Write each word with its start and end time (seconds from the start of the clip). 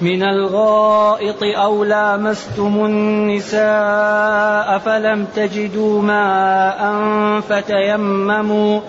من 0.00 0.22
الغائط 0.22 1.42
أو 1.42 1.84
لامستم 1.84 2.84
النساء 2.84 4.78
فلم 4.78 5.26
تجدوا 5.36 6.02
ماء 6.02 7.00
فتيمموا 7.40 8.80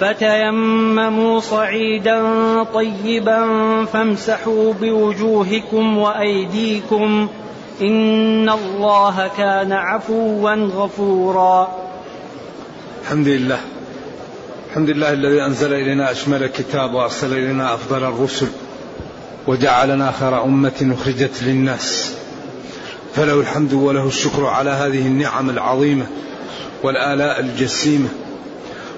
فتيمموا 0.00 1.40
صعيدا 1.40 2.22
طيبا 2.62 3.40
فامسحوا 3.84 4.72
بوجوهكم 4.72 5.98
وأيديكم 5.98 7.28
إن 7.82 8.48
الله 8.48 9.30
كان 9.36 9.72
عفوا 9.72 10.54
غفورا. 10.54 11.68
الحمد 13.02 13.28
لله 13.28 13.60
الحمد 14.70 14.90
لله 14.90 15.12
الذي 15.12 15.44
أنزل 15.44 15.74
إلينا 15.74 16.10
أشمل 16.10 16.42
الكتاب 16.42 16.94
وأرسل 16.94 17.32
إلينا 17.32 17.74
أفضل 17.74 18.04
الرسل. 18.04 18.46
وجعلنا 19.48 20.12
خير 20.12 20.44
أمة 20.44 20.94
أخرجت 21.00 21.42
للناس. 21.42 22.14
فله 23.14 23.40
الحمد 23.40 23.72
وله 23.72 24.06
الشكر 24.06 24.46
على 24.46 24.70
هذه 24.70 25.06
النعم 25.06 25.50
العظيمة 25.50 26.06
والآلاء 26.82 27.40
الجسيمة. 27.40 28.08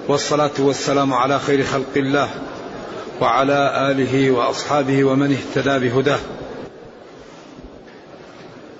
والصلاة 0.07 0.51
والسلام 0.59 1.13
على 1.13 1.39
خير 1.39 1.63
خلق 1.63 1.93
الله 1.95 2.29
وعلى 3.21 3.91
آله 3.91 4.31
وأصحابه 4.31 5.03
ومن 5.03 5.37
اهتدى 5.37 5.89
بهداه. 5.89 6.19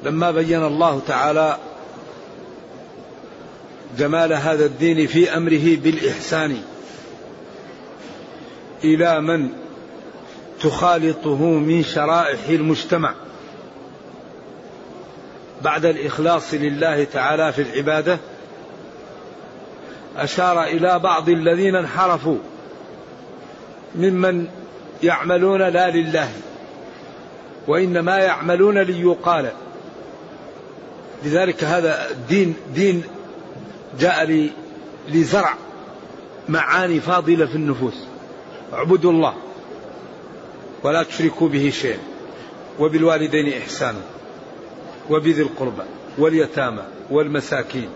لما 0.04 0.32
بين 0.32 0.64
الله 0.64 1.02
تعالى 1.08 1.58
جمال 3.98 4.34
هذا 4.34 4.66
الدين 4.66 5.08
في 5.08 5.38
أمره 5.38 5.76
بالإحسان 5.76 6.58
إلى 8.84 9.22
من 9.22 9.61
تخالطه 10.64 11.44
من 11.44 11.84
شرائح 11.84 12.48
المجتمع 12.50 13.14
بعد 15.62 15.86
الإخلاص 15.86 16.54
لله 16.54 17.04
تعالى 17.04 17.54
في 17.54 17.62
العبادة 17.62 18.20
أشار 20.18 20.64
إلى 20.64 21.00
بعض 21.00 21.30
الذين 21.30 21.76
انحرفوا 21.76 22.38
ممن 23.96 24.48
يعملون 25.04 25.62
لا 25.62 25.90
لله 25.90 26.30
وإنما 27.68 28.18
يعملون 28.18 28.78
ليقال. 28.78 29.52
لذلك 31.24 31.64
هذا 31.64 32.08
دين 32.30 32.56
دين 32.76 33.04
جاء 34.00 34.50
لزرع 35.10 35.54
معاني 36.50 37.00
فاضلة 37.00 37.46
في 37.46 37.56
النفوس. 37.56 38.06
اعبدوا 38.74 39.12
الله. 39.12 39.34
ولا 40.84 41.04
تشركوا 41.04 41.50
به 41.50 41.70
شيئا. 41.70 42.00
وبالوالدين 42.80 43.54
إحسانا. 43.62 44.02
وبذي 45.10 45.42
القربى 45.42 45.84
واليتامى 46.18 46.84
والمساكين. 47.10 47.90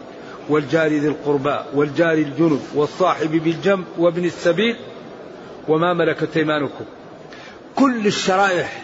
والجار 0.49 0.87
ذي 0.87 1.07
القربى 1.07 1.59
والجار 1.73 2.13
الجنب 2.13 2.61
والصاحب 2.75 3.31
بالجنب 3.31 3.85
وابن 3.97 4.25
السبيل. 4.25 4.75
وما 5.67 5.93
ملكت 5.93 6.37
أيمانكم. 6.37 6.85
كل 7.75 8.07
الشرائح 8.07 8.81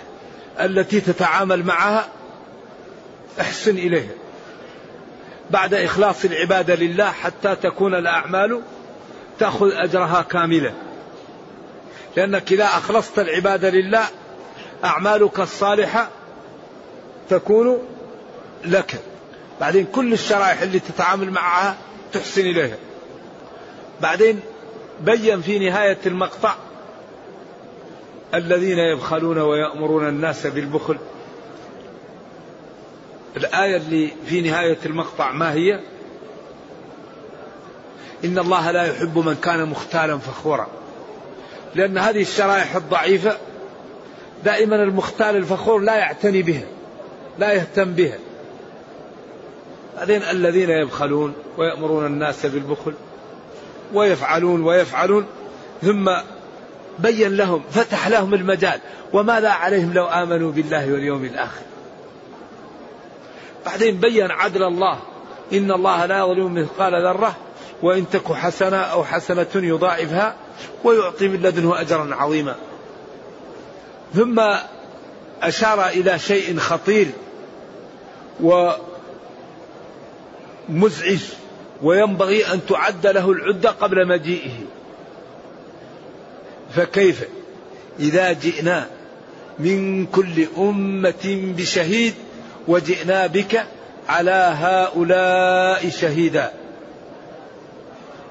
التي 0.59 1.01
تتعامل 1.01 1.63
معها 1.63 2.07
أحسن 3.39 3.77
إليها. 3.77 4.11
بعد 5.51 5.73
إخلاص 5.73 6.25
العبادة 6.25 6.75
لله 6.75 7.11
حتى 7.11 7.55
تكون 7.55 7.95
الأعمال 7.95 8.61
تأخذ 9.39 9.71
أجرها 9.73 10.21
كاملا 10.21 10.71
لأنك 12.15 12.51
إذا 12.51 12.65
أخلصت 12.65 13.19
العبادة 13.19 13.69
لله 13.69 14.05
أعمالك 14.83 15.39
الصالحة 15.39 16.09
تكون 17.29 17.79
لك. 18.65 18.99
بعدين 19.61 19.85
كل 19.85 20.13
الشرائح 20.13 20.61
اللي 20.61 20.79
تتعامل 20.79 21.31
معها 21.31 21.77
تحسن 22.13 22.41
إليها. 22.41 22.77
بعدين 24.01 24.39
بين 25.01 25.41
في 25.41 25.69
نهاية 25.69 25.97
المقطع 26.05 26.55
الذين 28.33 28.77
يبخلون 28.79 29.37
ويأمرون 29.37 30.07
الناس 30.07 30.47
بالبخل. 30.47 30.97
الآية 33.37 33.77
اللي 33.77 34.11
في 34.25 34.41
نهاية 34.41 34.77
المقطع 34.85 35.31
ما 35.31 35.53
هي؟ 35.53 35.79
إن 38.25 38.39
الله 38.39 38.71
لا 38.71 38.83
يحب 38.83 39.17
من 39.17 39.35
كان 39.35 39.69
مختالا 39.69 40.17
فخورا. 40.17 40.67
لأن 41.75 41.97
هذه 41.97 42.21
الشرائح 42.21 42.75
الضعيفة 42.75 43.37
دائما 44.45 44.75
المختال 44.75 45.35
الفخور 45.35 45.79
لا 45.79 45.95
يعتني 45.95 46.41
بها 46.41 46.63
لا 47.39 47.53
يهتم 47.53 47.93
بها. 47.93 48.17
بعدين 49.97 50.21
الذين 50.21 50.69
يبخلون 50.69 51.33
ويأمرون 51.57 52.05
الناس 52.05 52.45
بالبخل 52.45 52.93
ويفعلون 53.93 54.63
ويفعلون 54.63 55.25
ثم 55.81 56.11
بين 56.99 57.37
لهم 57.37 57.61
فتح 57.71 58.07
لهم 58.07 58.33
المجال. 58.33 58.79
وماذا 59.13 59.49
عليهم 59.49 59.93
لو 59.93 60.05
آمنوا 60.05 60.51
بالله 60.51 60.91
واليوم 60.91 61.25
الآخر؟ 61.25 61.61
بعدين 63.65 63.97
بين 63.97 64.31
عدل 64.31 64.63
الله 64.63 64.99
إن 65.53 65.71
الله 65.71 66.05
لا 66.05 66.19
يظلم 66.19 66.53
مثقال 66.53 66.93
ذرة 66.93 67.35
وإن 67.81 68.09
تك 68.09 68.33
حسنة 68.33 68.77
أو 68.77 69.03
حسنة 69.03 69.47
يضاعفها 69.55 70.35
ويعطي 70.83 71.27
من 71.27 71.41
لدنه 71.41 71.81
أجرا 71.81 72.15
عظيما. 72.15 72.55
ثم 74.15 74.41
أشار 75.41 75.87
إلى 75.87 76.19
شيء 76.19 76.57
خطير 76.57 77.07
ومزعج 80.69 81.19
وينبغي 81.81 82.53
أن 82.53 82.65
تعد 82.69 83.07
له 83.07 83.31
العدة 83.31 83.69
قبل 83.69 84.07
مجيئه. 84.07 84.53
فكيف؟ 86.75 87.23
إذا 87.99 88.31
جئنا 88.31 88.87
من 89.59 90.05
كل 90.05 90.47
أمة 90.57 91.53
بشهيد 91.57 92.13
وجئنا 92.67 93.27
بك 93.27 93.65
على 94.09 94.53
هؤلاء 94.55 95.89
شهيدا. 95.89 96.60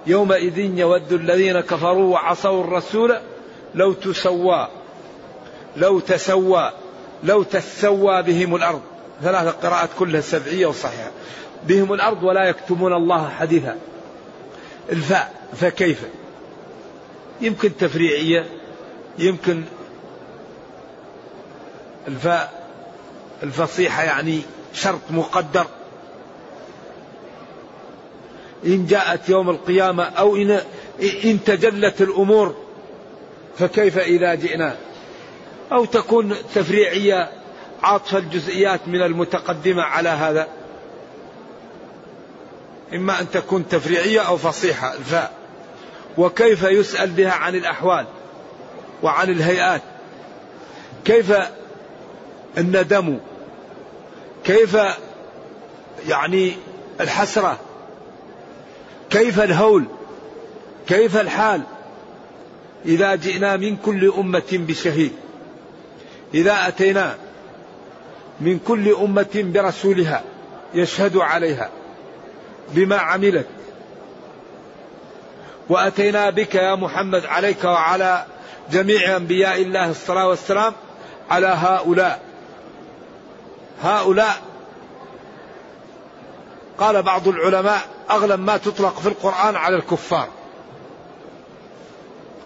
يومئذ 0.07 0.59
يود 0.59 1.13
الذين 1.13 1.61
كفروا 1.61 2.13
وعصوا 2.13 2.65
الرسول 2.65 3.19
لو 3.75 3.93
تسوى 3.93 4.69
لو 5.77 6.01
تسوى 6.01 6.73
لو 7.25 7.43
تسوى 7.43 8.23
بهم 8.23 8.57
الأرض. 8.57 8.81
ثلاث 9.23 9.55
قراءات 9.55 9.89
كلها 9.99 10.21
سبعية 10.21 10.67
وصحيحة. 10.67 11.11
بهم 11.67 11.93
الأرض 11.93 12.23
ولا 12.23 12.45
يكتمون 12.45 12.93
الله 12.93 13.29
حديثا. 13.29 13.79
الفاء 14.93 15.35
فكيف؟ 15.57 16.03
يمكن 17.41 17.77
تفريعية 17.77 18.47
يمكن 19.19 19.63
الفاء 22.09 22.67
الفصيحة 23.43 24.03
يعني 24.03 24.41
شرط 24.73 25.01
مقدر. 25.11 25.67
إن 28.67 28.87
جاءت 28.87 29.29
يوم 29.29 29.51
القيامة 29.51 30.05
أو 30.05 30.37
إن, 30.37 30.61
إن 31.25 31.45
تجلت 31.45 32.03
الأمور 32.03 32.55
فكيف 33.59 33.99
إذا 33.99 34.35
جئنا؟ 34.35 34.77
أو 35.73 35.85
تكون 35.85 36.35
تفريعية 36.55 37.31
عاطفة 37.83 38.19
الجزئيات 38.19 38.81
من 38.87 39.03
المتقدمة 39.03 39.83
على 39.83 40.09
هذا؟ 40.09 40.49
إما 42.95 43.21
أن 43.21 43.31
تكون 43.31 43.69
تفريعية 43.69 44.21
أو 44.21 44.37
فصيحة 44.37 44.95
الفاء 44.95 45.33
وكيف 46.19 46.63
يسأل 46.63 47.11
بها 47.11 47.33
عن 47.33 47.55
الأحوال 47.55 48.07
وعن 49.03 49.31
الهيئات؟ 49.31 49.83
كيف 51.05 51.33
الندم؟ 52.59 53.19
كيف 54.45 54.77
يعني 56.09 56.53
الحسرة؟ 57.01 57.59
كيف 59.11 59.41
الهول؟ 59.41 59.85
كيف 60.89 61.17
الحال؟ 61.17 61.63
إذا 62.85 63.15
جئنا 63.15 63.57
من 63.57 63.77
كل 63.77 64.13
أمة 64.19 64.43
بشهيد. 64.53 65.13
إذا 66.35 66.69
أتينا 66.69 67.17
من 68.41 68.59
كل 68.59 68.95
أمة 68.95 69.29
برسولها 69.35 70.23
يشهد 70.75 71.17
عليها 71.17 71.71
بما 72.69 72.97
عملت. 72.97 73.47
وأتينا 75.69 76.31
بك 76.31 76.55
يا 76.55 76.75
محمد 76.75 77.27
عليك 77.27 77.65
وعلى 77.65 78.25
جميع 78.73 79.17
أنبياء 79.17 79.63
الله 79.63 79.91
الصلاة 79.91 80.29
والسلام 80.29 80.73
على 81.31 81.47
هؤلاء. 81.47 82.23
هؤلاء 83.83 84.50
قال 86.81 87.03
بعض 87.03 87.29
العلماء 87.29 87.81
أغلب 88.11 88.41
ما 88.41 88.57
تطلق 88.57 88.99
في 88.99 89.09
القرآن 89.09 89.57
على 89.57 89.77
الكفار. 89.77 90.29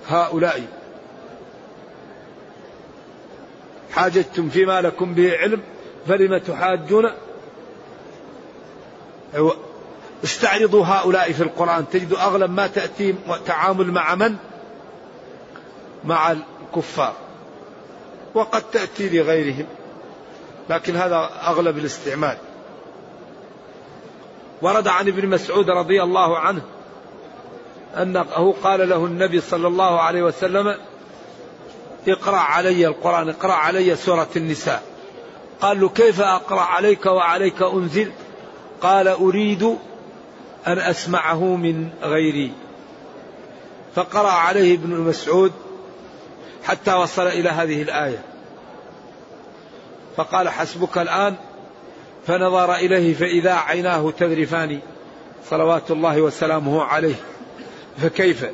هؤلاء. 0.09 0.67
حاجتم 3.93 4.49
فيما 4.49 4.81
لكم 4.81 5.15
به 5.15 5.37
علم 5.37 5.63
فلم 6.09 6.39
تحاجون؟ 6.39 7.11
أيوة. 9.35 9.57
استعرضوا 10.25 10.85
هؤلاء 10.87 11.33
في 11.33 11.43
القرآن. 11.43 11.85
تجد 11.93 12.13
أغلب 12.13 12.51
ما 12.51 12.67
تأتي 12.67 13.15
تعامل 13.47 13.93
مع 13.93 14.15
من؟ 14.15 14.37
مع 16.05 16.33
الكفار. 16.33 17.15
وقد 18.35 18.63
تأتي 18.63 19.09
لغيرهم. 19.09 19.67
لكن 20.71 20.97
هذا 20.97 21.31
أغلب 21.47 21.79
الاستعمال. 21.79 22.37
ورد 24.65 24.89
عن 24.89 25.09
ابن 25.09 25.29
مسعود 25.29 25.71
رضي 25.71 26.03
الله 26.03 26.39
عنه 26.39 26.63
أنه 27.97 28.55
قال 28.63 28.89
له 28.89 29.05
النبي 29.05 29.41
صلى 29.41 29.69
الله 29.69 30.01
عليه 30.01 30.23
وسلم 30.23 30.77
اقرأ 32.09 32.37
علي 32.37 32.87
القرآن 32.87 33.29
اقرأ 33.29 33.53
علي 33.53 33.97
سورة 33.97 34.29
النساء. 34.37 34.83
قال 35.61 35.81
له 35.81 35.89
كيف 35.89 36.21
أقرأ 36.21 36.61
عليك 36.61 37.07
وعليك 37.07 37.63
أنزل؟ 37.63 38.13
قال 38.81 39.09
أريد 39.09 39.63
أن 40.67 40.79
أسمعه 40.79 41.57
من 41.57 41.91
غيري. 42.03 42.53
فقرأ 43.95 44.31
عليه 44.31 44.75
ابن 44.75 45.01
مسعود 45.01 45.53
حتى 46.65 46.95
وصل 46.95 47.27
إلى 47.27 47.49
هذه 47.49 47.83
الآية. 47.83 48.25
فقال 50.17 50.49
حسبك 50.49 50.99
الآن 50.99 51.35
فنظر 52.27 52.75
إليه 52.75 53.15
فإذا 53.15 53.53
عيناه 53.53 54.11
تذرفان 54.11 54.81
صلوات 55.51 55.91
الله 55.91 56.21
وسلامه 56.21 56.83
عليه. 56.83 57.15
فكيف؟ 57.99 58.47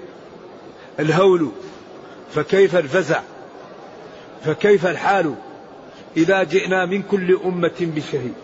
الهول. 1.01 1.51
فكيف 2.35 2.77
الفزع؟ 2.77 3.21
فكيف 4.45 4.87
الحال؟ 4.87 5.35
إذا 6.17 6.43
جئنا 6.43 6.87
من 6.87 7.03
كل 7.03 7.41
أمة 7.45 7.77
بشهيد. 7.81 8.35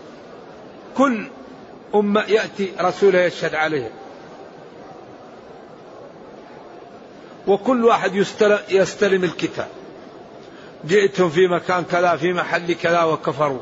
كل 0.97 1.27
أمة 1.95 2.21
يأتي 2.21 2.71
رسولها 2.81 3.25
يشهد 3.25 3.55
عليها. 3.55 3.89
وكل 7.47 7.85
واحد 7.85 8.15
يستلم, 8.69 9.23
الكتاب. 9.23 9.67
جئتم 10.85 11.29
في 11.29 11.47
مكان 11.47 11.83
كذا 11.83 12.15
في 12.15 12.33
محل 12.33 12.73
كذا 12.73 13.03
وكفروا. 13.03 13.59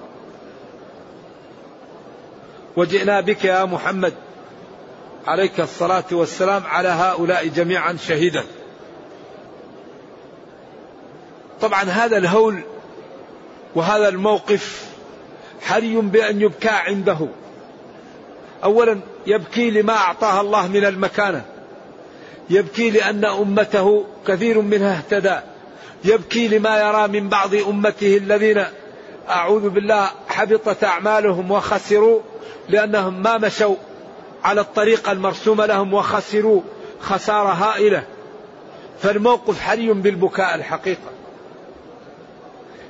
وجئنا 2.76 3.22
بك 3.22 3.46
يا 3.46 3.66
محمد 3.66 4.14
عليك 5.28 5.60
الصلاة 5.60 6.04
والسلام 6.12 6.64
على 6.66 6.90
هؤلاء 6.90 7.48
جميعا 7.48 7.98
شهيدا. 8.08 8.44
طبعا 11.62 11.84
هذا 11.84 12.18
الهول 12.18 12.60
وهذا 13.76 14.10
الموقف 14.10 14.86
حري 15.62 15.96
بأن 15.96 16.42
يبكى 16.42 16.70
عنده. 16.70 17.18
أولا 18.64 19.00
يبكي 19.28 19.72
لما 19.72 19.94
أعطاها 19.94 20.42
الله 20.42 20.68
من 20.68 20.86
المكانة. 20.86 21.46
يبكي 22.50 22.90
لأن 22.90 23.26
أمته 23.26 24.06
كثير 24.28 24.62
منها 24.62 24.98
اهتدى. 24.98 25.40
يبكي 26.06 26.48
لما 26.48 26.80
يرى 26.80 27.08
من 27.08 27.30
بعض 27.30 27.56
أمته 27.56 28.18
الذين 28.18 28.66
أعوذ 29.30 29.70
بالله 29.70 30.10
حبطت 30.28 30.84
أعمالهم 30.84 31.52
وخسروا 31.52 32.20
لأنهم 32.70 33.24
ما 33.24 33.38
مشوا 33.38 33.76
على 34.44 34.62
الطريقة 34.62 35.12
المرسومة 35.12 35.66
لهم 35.66 35.94
وخسروا 35.94 36.62
خسارة 37.02 37.50
هائلة. 37.50 38.04
فالموقف 39.00 39.60
حري 39.62 39.94
بالبكاء 39.94 40.56
الحقيقة. 40.56 41.10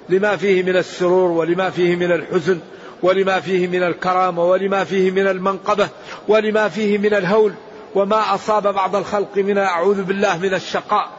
لما 0.10 0.36
فيه 0.38 0.64
من 0.64 0.78
السرور 0.78 1.32
ولما 1.32 1.70
فيه 1.70 1.96
من 1.96 2.12
الحزن 2.12 2.60
ولما 3.04 3.40
فيه 3.40 3.68
من 3.68 3.84
الكرامة 3.84 4.44
ولما 4.44 4.84
فيه 4.84 5.12
من 5.12 5.28
المنقبة 5.28 5.90
ولما 6.28 6.70
فيه 6.70 6.98
من 6.98 7.14
الهول 7.14 7.54
وما 7.96 8.36
أصاب 8.36 8.74
بعض 8.74 8.96
الخلق 8.96 9.38
من 9.38 9.58
أعوذ 9.58 10.04
بالله 10.04 10.38
من 10.38 10.54
الشقاء. 10.54 11.10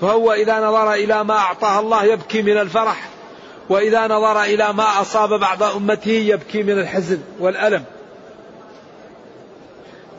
فهو 0.00 0.32
إذا 0.32 0.60
نظر 0.60 0.92
إلى 0.92 1.24
ما 1.24 1.34
أعطاه 1.34 1.80
الله 1.80 2.04
يبكي 2.04 2.42
من 2.42 2.58
الفرح 2.58 3.08
وإذا 3.68 4.06
نظر 4.06 4.42
إلى 4.42 4.72
ما 4.72 5.00
أصاب 5.00 5.40
بعض 5.40 5.62
أمته 5.62 6.10
يبكي 6.10 6.62
من 6.62 6.78
الحزن 6.78 7.18
والألم. 7.38 7.84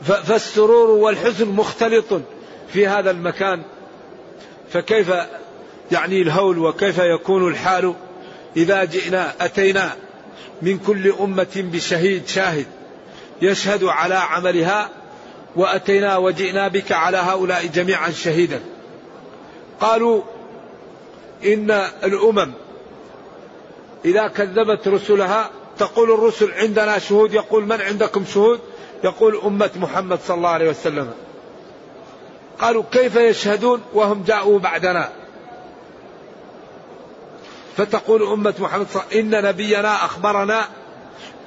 فالسرور 0.02 0.90
والحزن 0.90 1.48
مختلط 1.48 2.22
في 2.72 2.86
هذا 2.86 3.10
المكان. 3.10 3.62
فكيف 4.72 5.12
يعني 5.92 6.22
الهول 6.22 6.58
وكيف 6.58 6.98
يكون 6.98 7.48
الحال؟ 7.48 7.94
إذا 8.56 8.84
جئنا 8.84 9.32
أتينا 9.40 9.92
من 10.62 10.78
كل 10.78 11.12
أمة 11.20 11.52
بشهيد 11.56 12.28
شاهد 12.28 12.66
يشهد 13.42 13.84
على 13.84 14.14
عملها 14.14 14.88
وأتينا 15.56 16.16
وجئنا 16.16 16.68
بك 16.68 16.92
على 16.92 17.16
هؤلاء 17.16 17.66
جميعا 17.66 18.10
شهيدا. 18.10 18.60
قالوا 19.80 20.22
إن 21.44 21.70
الأمم 22.04 22.52
إذا 24.04 24.28
كذبت 24.28 24.88
رسلها 24.88 25.50
تقول 25.78 26.10
الرسل 26.10 26.52
عندنا 26.52 26.98
شهود 26.98 27.34
يقول 27.34 27.64
من 27.64 27.80
عندكم 27.80 28.24
شهود؟ 28.24 28.60
يقول 29.04 29.40
أمة 29.44 29.70
محمد 29.76 30.18
صلى 30.26 30.36
الله 30.36 30.48
عليه 30.48 30.70
وسلم. 30.70 31.10
قالوا 32.58 32.82
كيف 32.92 33.16
يشهدون 33.16 33.80
وهم 33.94 34.22
جاءوا 34.22 34.58
بعدنا؟ 34.58 35.08
فتقول 37.76 38.22
أمة 38.22 38.54
محمد 38.58 38.86
صلى 38.90 39.02
الله 39.02 39.06
عليه 39.10 39.20
وسلم 39.20 39.34
إن 39.34 39.44
نبينا 39.44 40.04
أخبرنا 40.04 40.64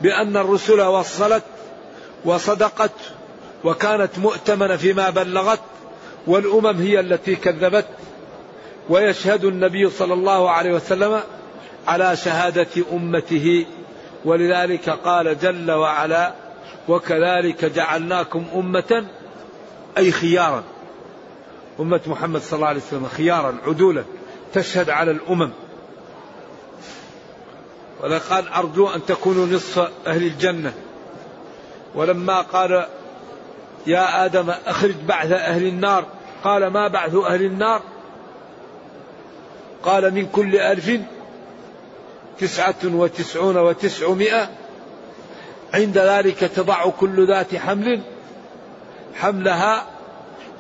بأن 0.01 0.37
الرسل 0.37 0.81
وصلت 0.81 1.43
وصدقت 2.25 2.91
وكانت 3.63 4.19
مؤتمنة 4.19 4.75
فيما 4.75 5.09
بلغت 5.09 5.59
والأمم 6.27 6.81
هي 6.81 6.99
التي 6.99 7.35
كذبت. 7.35 7.85
ويشهد 8.89 9.45
النبي 9.45 9.89
صلى 9.89 10.13
الله 10.13 10.51
عليه 10.51 10.73
وسلم 10.73 11.19
على 11.87 12.15
شهادة 12.15 12.83
أمته. 12.91 13.65
ولذلك 14.25 14.89
قال 14.89 15.39
جل 15.39 15.71
وعلا 15.71 16.33
وكذلك 16.87 17.65
جعلناكم 17.65 18.45
أمة 18.55 19.05
أي 19.97 20.11
خيارا. 20.11 20.63
أمة 21.79 22.01
محمد 22.07 22.41
صلى 22.41 22.57
الله 22.57 22.67
عليه 22.67 22.81
وسلم 22.81 23.07
خيارا 23.07 23.57
عدولا 23.67 24.03
تشهد 24.53 24.89
على 24.89 25.11
الأمم. 25.11 25.49
ولقد 28.03 28.45
أرجو 28.55 28.87
أن 28.89 29.05
تكونوا 29.05 29.45
نصف 29.45 29.91
أهل 30.07 30.23
الجنة. 30.23 30.73
ولما 31.95 32.41
قال 32.41 32.85
يا 33.87 34.25
آدم 34.25 34.49
أخرج 34.65 34.95
بعث 35.07 35.31
أهل 35.31 35.67
النار. 35.67 36.05
قال 36.43 36.67
ما 36.67 36.87
بعث 36.87 37.15
أهل 37.15 37.45
النار؟ 37.45 37.81
قال 39.83 40.13
من 40.13 40.27
كل 40.27 40.55
ألف 40.55 40.99
تسعة 42.39 42.75
وتسعون 42.83 43.57
وتسعمائة 43.57 44.49
عند 45.73 45.97
ذلك 45.97 46.39
تضع 46.39 46.89
كل 46.89 47.27
ذات 47.27 47.55
حمل 47.55 48.01
حملها 49.15 49.85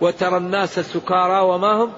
وترى 0.01 0.37
الناس 0.37 0.79
سكارى 0.79 1.39
وما 1.39 1.83
هم 1.83 1.91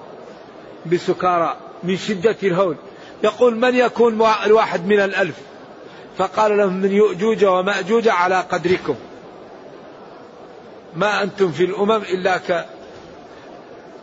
بسكارى 0.86 1.58
من 1.84 1.98
شدة 1.98 2.36
الهول. 2.44 2.76
يقول 3.24 3.56
من 3.56 3.76
يكون 3.76 4.14
الواحد 4.46 4.86
من 4.86 5.00
الألف؟ 5.00 5.36
فقال 6.18 6.58
لهم 6.58 6.74
من 6.74 6.92
يؤجوج 6.92 7.46
ومأجوج 7.46 8.08
على 8.08 8.40
قدركم. 8.40 8.96
ما 10.96 11.24
أنتم 11.24 11.52
في 11.52 11.64
الأمم 11.64 12.02
إلا 12.02 12.64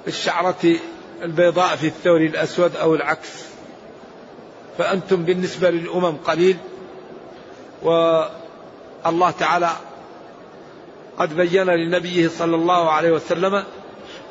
كالشعرة 0.06 0.76
البيضاء 1.22 1.76
في 1.76 1.86
الثور 1.86 2.20
الأسود 2.20 2.76
أو 2.76 2.94
العكس. 2.94 3.44
فأنتم 4.78 5.24
بالنسبة 5.24 5.70
للأمم 5.70 6.16
قليل 6.16 6.56
والله 7.82 9.30
تعالى 9.38 9.70
قد 11.18 11.36
بين 11.36 11.66
لنبيه 11.66 12.28
صلى 12.28 12.56
الله 12.56 12.90
عليه 12.90 13.10
وسلم 13.10 13.64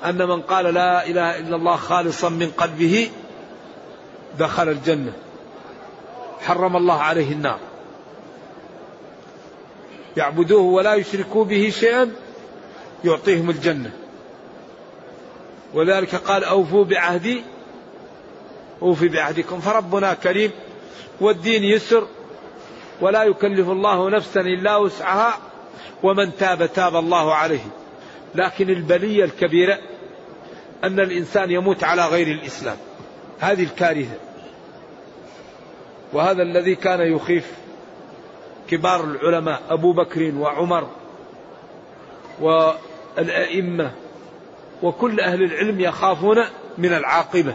أن 0.05 0.27
من 0.27 0.41
قال 0.41 0.65
لا 0.65 1.07
إله 1.07 1.39
إلا 1.39 1.55
الله 1.55 1.75
خالصا 1.75 2.29
من 2.29 2.51
قلبه 2.57 3.09
دخل 4.39 4.69
الجنة 4.69 5.13
حرم 6.41 6.75
الله 6.75 7.01
عليه 7.01 7.31
النار. 7.31 7.59
يعبدوه 10.17 10.61
ولا 10.61 10.95
يشركوا 10.95 11.45
به 11.45 11.69
شيئا 11.79 12.11
يعطيهم 13.05 13.49
الجنة. 13.49 13.91
ولذلك 15.73 16.15
قال 16.15 16.43
أوفوا 16.43 16.83
بعهدي 16.83 17.43
أوفي 18.81 19.07
بعهدكم. 19.07 19.59
فربنا 19.59 20.13
كريم 20.13 20.51
والدين 21.21 21.63
يسر 21.63 22.07
ولا 23.01 23.23
يكلف 23.23 23.69
الله 23.69 24.09
نفسا 24.09 24.41
إلا 24.41 24.77
وسعها 24.77 25.37
ومن 26.03 26.35
تاب 26.35 26.73
تاب 26.73 26.95
الله 26.95 27.33
عليه. 27.33 27.65
لكن 28.35 28.69
البلية 28.69 29.23
الكبيرة 29.23 29.79
أن 30.83 30.99
الإنسان 30.99 31.51
يموت 31.51 31.83
على 31.83 32.05
غير 32.05 32.27
الإسلام. 32.27 32.77
هذه 33.39 33.63
الكارثة. 33.63 34.15
وهذا 36.13 36.41
الذي 36.41 36.75
كان 36.75 37.01
يخيف 37.01 37.51
كبار 38.69 39.03
العلماء 39.03 39.61
أبو 39.69 39.93
بكر 39.93 40.31
وعمر 40.35 40.87
والأئمة 42.41 43.91
وكل 44.83 45.19
أهل 45.19 45.43
العلم 45.43 45.79
يخافون 45.79 46.37
من 46.77 46.93
العاقبة 46.93 47.53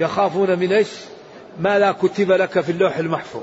يخافون 0.00 0.58
من 0.58 0.72
إيش؟ 0.72 0.88
ما 1.60 1.78
لا 1.78 1.92
كتب 1.92 2.32
لك 2.32 2.60
في 2.60 2.72
اللوح 2.72 2.96
المحفوظ. 2.96 3.42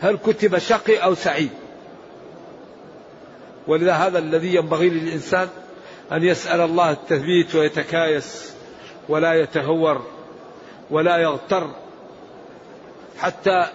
هل 0.00 0.16
كتب 0.16 0.58
شقي 0.58 0.96
أو 0.96 1.14
سعيد؟ 1.14 1.50
ولذا 3.66 3.92
هذا 3.92 4.18
الذي 4.18 4.54
ينبغي 4.54 4.88
للإنسان 4.88 5.48
أن 6.12 6.22
يسأل 6.22 6.60
الله 6.60 6.90
التثبيت 6.90 7.54
ويتكايس 7.54 8.54
ولا 9.08 9.34
يتهور 9.34 10.06
ولا 10.90 11.16
يغتر 11.16 11.70
حتى 13.18 13.66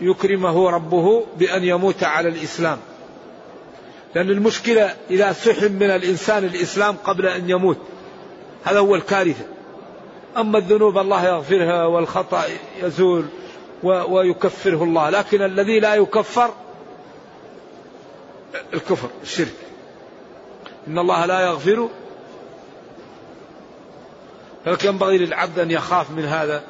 يكرمه 0.00 0.70
ربه 0.70 1.26
بأن 1.36 1.64
يموت 1.64 2.04
على 2.04 2.28
الإسلام 2.28 2.78
لأن 4.14 4.30
المشكلة 4.30 4.96
إذا 5.10 5.32
سحب 5.32 5.82
من 5.82 5.90
الإنسان 5.90 6.44
الإسلام 6.44 6.96
قبل 6.96 7.26
أن 7.26 7.50
يموت. 7.50 7.78
هذا 8.64 8.78
هو 8.78 8.94
الكارثة. 8.94 9.44
أما 10.36 10.58
الذنوب 10.58 10.98
الله 10.98 11.26
يغفرها 11.26 11.84
والخطأ 11.84 12.44
يزول 12.82 13.24
ويكفره 13.82 14.84
الله. 14.84 15.10
لكن 15.10 15.42
الذي 15.42 15.80
لا 15.80 15.94
يكفر 15.94 16.50
الكفر 18.74 19.08
الشرك. 19.22 19.54
إن 20.88 20.98
الله 20.98 21.26
لا 21.26 21.40
يغفر. 21.40 21.88
فلك 24.64 24.84
ينبغي 24.84 25.18
للعبد 25.18 25.58
أن 25.58 25.70
يخاف 25.70 26.10
من 26.10 26.24
هذا 26.24 26.62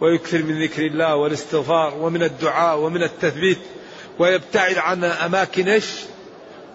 ويكثر 0.00 0.42
من 0.42 0.62
ذكر 0.62 0.86
الله 0.86 1.16
والاستغفار 1.16 1.94
ومن 1.94 2.22
الدعاء 2.22 2.78
ومن 2.78 3.02
التثبيت 3.02 3.58
ويبتعد 4.18 4.78
عن 4.78 5.04
أماكن 5.04 5.68
إيش؟ 5.68 5.86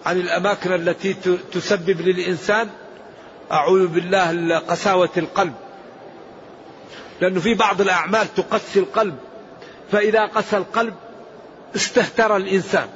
عن 0.06 0.16
الأماكن 0.16 0.72
التي 0.72 1.16
تسبب 1.52 2.00
للإنسان 2.00 2.68
أعوذ 3.52 3.86
بالله 3.86 4.58
قساوة 4.58 5.10
القلب. 5.16 5.54
لأنه 7.20 7.40
في 7.40 7.54
بعض 7.54 7.80
الأعمال 7.80 8.34
تقسي 8.34 8.78
القلب 8.78 9.16
فإذا 9.92 10.26
قسى 10.26 10.56
القلب 10.56 10.94
استهتر 11.76 12.36
الإنسان. 12.36 12.88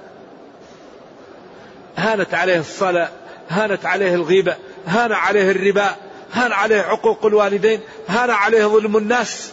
هانت 1.96 2.34
عليه 2.34 2.58
الصلاة 2.58 3.08
هانت 3.48 3.86
عليه 3.86 4.14
الغيبة 4.14 4.56
هان 4.86 5.12
عليه 5.12 5.50
الربا 5.50 5.96
هان 6.32 6.52
عليه 6.52 6.80
عقوق 6.80 7.26
الوالدين 7.26 7.80
هان 8.08 8.30
عليه 8.30 8.64
ظلم 8.64 8.96
الناس. 8.96 9.52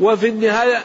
وفي 0.00 0.28
النهاية 0.28 0.84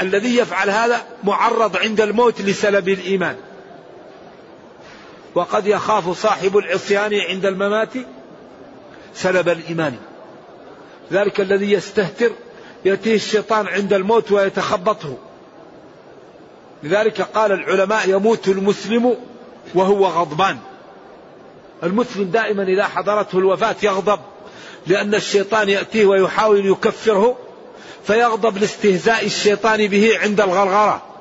الذي 0.00 0.36
يفعل 0.36 0.70
هذا 0.70 1.02
معرض 1.24 1.76
عند 1.76 2.00
الموت 2.00 2.40
لسلب 2.40 2.88
الإيمان. 2.88 3.36
وقد 5.34 5.66
يخاف 5.66 6.18
صاحب 6.22 6.56
العصيان 6.56 7.14
عند 7.14 7.46
الممات 7.46 7.92
سلب 9.14 9.48
الإيمان. 9.48 9.96
ذلك 11.12 11.40
الذي 11.40 11.72
يستهتر 11.72 12.30
يأتيه 12.84 13.14
الشيطان 13.14 13.66
عند 13.66 13.92
الموت 13.92 14.32
ويتخبطه. 14.32 15.16
لذلك 16.82 17.20
قال 17.20 17.52
العلماء 17.52 18.08
يموت 18.08 18.48
المسلم 18.48 19.16
وهو 19.74 20.06
غضبان. 20.06 20.58
المسلم 21.82 22.24
دائما 22.24 22.62
إذا 22.62 22.84
حضرته 22.84 23.38
الوفاة 23.38 23.76
يغضب 23.82 24.20
لأن 24.86 25.14
الشيطان 25.14 25.68
يأتيه 25.68 26.06
ويحاول 26.06 26.66
يكفره 26.66 27.36
فيغضب 28.06 28.58
لاستهزاء 28.58 29.26
الشيطان 29.26 29.86
به 29.86 30.18
عند 30.18 30.40
الغرغرة. 30.40 31.13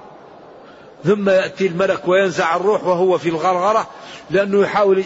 ثم 1.05 1.29
يأتي 1.29 1.67
الملك 1.67 2.07
وينزع 2.07 2.55
الروح 2.55 2.83
وهو 2.83 3.17
في 3.17 3.29
الغرغرة 3.29 3.87
لأنه 4.29 4.61
يحاول 4.61 5.03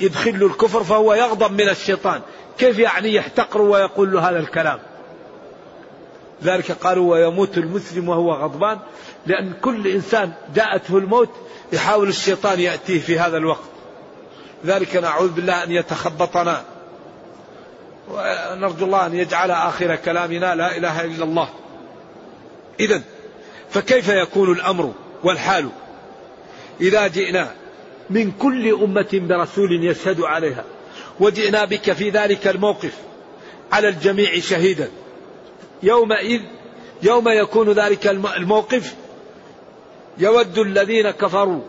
يدخل 0.00 0.40
له 0.40 0.46
الكفر 0.46 0.84
فهو 0.84 1.14
يغضب 1.14 1.52
من 1.52 1.68
الشيطان. 1.68 2.20
كيف 2.58 2.78
يعني 2.78 3.14
يحتقر 3.14 3.62
ويقول 3.62 4.12
له 4.12 4.30
هذا 4.30 4.38
الكلام؟ 4.38 4.78
ذلك 6.44 6.72
قالوا 6.72 7.12
ويموت 7.12 7.58
المسلم 7.58 8.08
وهو 8.08 8.32
غضبان 8.32 8.78
لأن 9.26 9.52
كل 9.52 9.86
إنسان 9.86 10.32
جاءته 10.54 10.98
الموت 10.98 11.30
يحاول 11.72 12.08
الشيطان 12.08 12.60
يأتيه 12.60 13.00
في 13.00 13.18
هذا 13.18 13.36
الوقت. 13.36 13.70
ذلك 14.66 14.96
نعوذ 14.96 15.28
بالله 15.28 15.64
أن 15.64 15.72
يتخبطنا. 15.72 16.64
ونرجو 18.10 18.84
الله 18.84 19.06
أن 19.06 19.14
يجعل 19.14 19.50
آخر 19.50 19.96
كلامنا 19.96 20.54
لا 20.54 20.76
إله 20.76 21.04
إلا 21.04 21.24
الله. 21.24 21.48
إذا 22.80 23.02
فكيف 23.70 24.08
يكون 24.08 24.52
الأمر؟ 24.52 24.92
والحال 25.24 25.68
إذا 26.80 27.06
جئنا 27.06 27.52
من 28.10 28.32
كل 28.32 28.72
أمة 28.72 29.08
برسول 29.12 29.84
يشهد 29.84 30.20
عليها 30.20 30.64
وجئنا 31.20 31.64
بك 31.64 31.92
في 31.92 32.10
ذلك 32.10 32.46
الموقف 32.46 32.92
على 33.72 33.88
الجميع 33.88 34.38
شهيدا. 34.38 34.90
يومئذ 35.82 36.40
يوم 37.02 37.28
يكون 37.28 37.72
ذلك 37.72 38.06
الموقف 38.06 38.94
يود 40.18 40.58
الذين 40.58 41.10
كفروا 41.10 41.62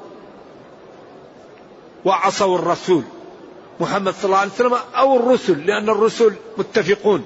وعصوا 2.06 2.58
الرسول 2.58 3.04
محمد 3.80 4.14
صلى 4.14 4.26
الله 4.26 4.38
عليه 4.38 4.52
وسلم 4.52 4.78
أو 4.96 5.18
الرسل 5.18 5.66
لأن 5.66 5.90
الرسل 5.90 6.34
متفقون. 6.58 7.26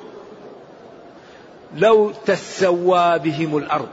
لو 1.76 2.12
تسوى 2.26 3.20
بهم 3.20 3.58
الأرض 3.58 3.90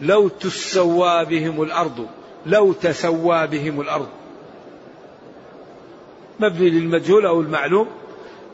لو 0.00 0.28
تسوى 0.28 1.24
بهم 1.24 1.62
الأرض 1.62 2.06
لو 2.46 2.72
تسوى 2.72 3.46
بهم 3.46 3.80
الأرض. 3.80 4.08
مبني 6.40 6.70
للمجهول 6.70 7.26
أو 7.26 7.40
المعلوم. 7.40 7.88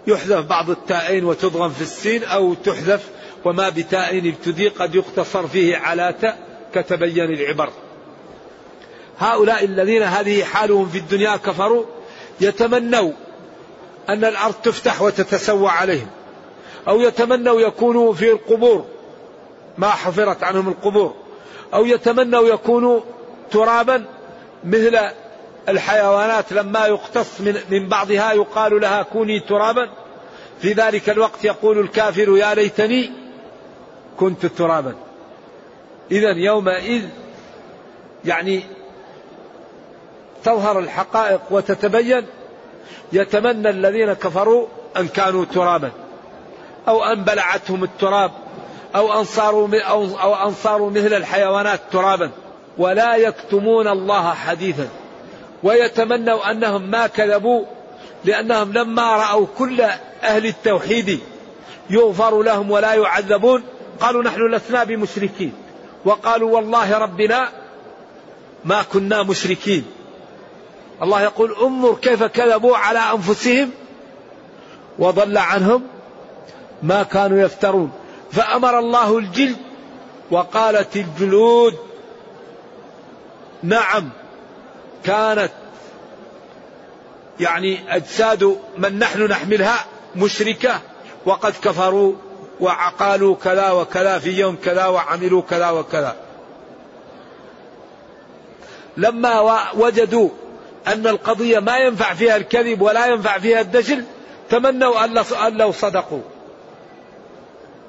يحذف 0.07 0.47
بعض 0.47 0.71
التائين 0.71 1.25
وتضغم 1.25 1.71
في 1.71 1.83
السين 1.83 2.25
أو 2.25 2.55
تحذف 2.55 3.09
وما 3.45 3.69
بتائين 3.69 4.27
ابتدي 4.27 4.69
قد 4.69 4.95
يقتصر 4.95 5.47
فيه 5.47 5.77
على 5.77 6.15
تاء 6.21 6.39
كتبين 6.75 7.25
العبر. 7.25 7.71
هؤلاء 9.19 9.65
الذين 9.65 10.03
هذه 10.03 10.45
حالهم 10.45 10.89
في 10.89 10.99
الدنيا 10.99 11.37
كفروا 11.37 11.85
يتمنوا 12.41 13.13
أن 14.09 14.25
الأرض 14.25 14.55
تفتح 14.55 15.03
وتتسوى 15.03 15.69
عليهم. 15.69 16.07
أو 16.89 17.01
يتمنوا 17.01 17.61
يكونوا 17.61 18.13
في 18.13 18.33
القبور. 18.33 18.85
ما 19.79 19.91
حفرت 19.91 20.43
عنهم 20.43 20.69
القبور. 20.69 21.24
أو 21.75 21.87
يتمنوا 21.87 22.49
يكونوا 22.49 23.01
ترابا 23.51 24.05
مثل 24.65 24.99
الحيوانات 25.69 26.53
لما 26.53 26.87
يقتص 26.87 27.41
من, 27.71 27.89
بعضها 27.89 28.33
يقال 28.33 28.81
لها 28.81 29.03
كوني 29.03 29.41
ترابا. 29.41 29.91
في 30.61 30.73
ذلك 30.73 31.11
الوقت 31.11 31.45
يقول 31.45 31.79
الكافر 31.79 32.37
يا 32.37 32.55
ليتني 32.55 33.13
كنت 34.17 34.47
ترابا. 34.47 34.95
إذا 36.11 36.31
يومئذ 36.31 37.03
يعني 38.25 38.63
تظهر 40.45 40.79
الحقائق 40.79 41.41
وتتبين 41.51 42.27
يتمنى 43.13 43.71
الذين 43.71 44.13
كفروا 44.13 44.67
أن 44.97 45.09
كانوا 45.09 45.45
ترابا 45.45 45.91
أو 46.89 47.05
أن 47.05 47.25
بلعتهم 47.25 47.85
التراب. 47.85 48.31
أو 48.97 49.21
أن 49.21 49.25
صاروا 49.25 49.81
أو 49.81 50.35
أن 50.35 50.55
صاروا 50.55 50.91
مثل 50.91 51.15
الحيوانات 51.15 51.81
ترابا. 51.93 52.31
ولا 52.79 53.17
يكتمون 53.17 53.89
الله 53.89 54.35
حديثا. 54.35 54.89
ويتمنوا 55.63 56.51
أنهم 56.51 56.91
ما 56.91 57.07
كذبوا 57.07 57.65
لأنهم 58.25 58.73
لما 58.73 59.17
رأوا 59.17 59.47
كل 59.59 59.81
أهل 60.23 60.47
التوحيد 60.47 61.21
يغفر 61.91 62.43
لهم 62.43 62.71
ولا 62.71 62.95
يعذبون 62.95 63.63
قالوا 64.01 64.23
نحن 64.23 64.55
لسنا 64.55 64.85
بمشركين. 64.85 65.53
وقالوا 66.05 66.51
والله 66.57 66.99
ربنا 66.99 67.49
ما 68.65 68.83
كنا 68.83 69.23
مشركين. 69.23 69.85
الله 71.03 71.23
يقول 71.23 71.57
انظر 71.63 71.95
كيف 71.95 72.23
كذبوا 72.23 72.77
على 72.77 72.99
أنفسهم 72.99 73.71
وضل 74.99 75.39
عنهم 75.39 75.83
ما 76.83 77.03
كانوا 77.03 77.39
يفترون. 77.39 77.91
فأمر 78.35 78.79
الله 78.79 79.19
الجلد 79.19 79.57
وقالت 80.31 80.97
الجلود 80.97 81.79
نعم 83.63 84.11
كانت 85.05 85.53
يعني 87.41 87.97
أجساد 87.97 88.59
من 88.79 88.99
نحن 88.99 89.23
نحملها 89.23 89.85
مشركة 90.17 90.81
وقد 91.27 91.55
كفروا 91.63 92.15
وقالوا 92.61 93.37
كذا 93.37 93.71
وكذا 93.71 94.19
في 94.19 94.31
يوم 94.31 94.57
كذا 94.65 94.87
وعملوا 94.87 95.43
كذا 95.43 95.71
وكذا. 95.71 96.17
لما 98.97 99.41
وجدوا 99.75 100.29
أن 100.87 101.07
القضية 101.07 101.59
ما 101.59 101.79
ينفع 101.79 102.15
فيها 102.15 102.37
الكذب 102.37 102.83
ولا 102.83 103.07
ينفع 103.07 103.39
فيها 103.39 103.61
الدجل 103.61 104.05
تمنوا 104.51 105.05
أن 105.05 105.57
لو 105.57 105.73
صدقوا. 105.73 106.23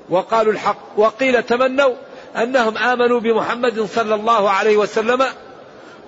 وقالوا 0.10 0.54
الحق 0.54 0.80
وقيل 0.98 1.44
تمنوا 1.44 1.96
أنهم 2.38 2.78
آمنوا 2.78 3.20
بمحمد 3.20 3.82
صلى 3.82 4.16
الله 4.16 4.50
عليه 4.50 4.78
وسلم 4.78 5.26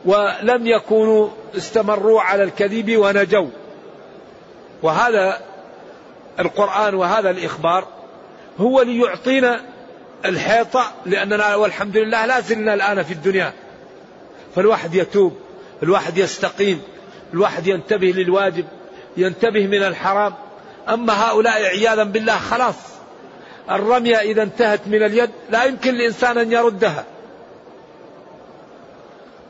ولم 0.06 0.68
يكونوا 0.68 1.30
استمروا 1.58 2.22
على 2.22 2.44
الكذب 2.44 2.98
ونجوا. 2.98 3.50
وهذا 4.82 5.42
القرآن 6.40 6.96
وهذا 6.96 7.30
الإخبار 7.30 7.88
هو 8.60 8.82
ليعطينا 8.82 9.62
الحيطة 10.26 10.92
لأننا 11.06 11.56
والحمد 11.56 11.98
لله 11.98 12.26
لا 12.26 12.40
زلنا 12.40 12.74
الآن 12.74 13.04
في 13.04 13.12
الدنيا. 13.12 13.54
فالواحد 14.56 14.96
يتوب 14.96 15.38
الواحد 15.84 16.18
يستقيم 16.18 16.82
الواحد 17.34 17.68
ينتبه 17.68 18.08
للواجب 18.08 18.66
ينتبه 19.18 19.68
من 19.68 19.84
الحرام. 19.84 20.34
أما 20.90 21.30
هؤلاء 21.30 21.64
عياذا 21.64 22.04
بالله 22.04 22.38
خلاص. 22.38 22.97
الرمية 23.72 24.18
إذا 24.18 24.44
انتهت 24.44 24.80
من 24.88 25.04
اليد 25.04 25.30
لا 25.50 25.64
يمكن 25.64 25.96
لإنسان 25.96 26.38
أن 26.38 26.52
يردها. 26.52 27.06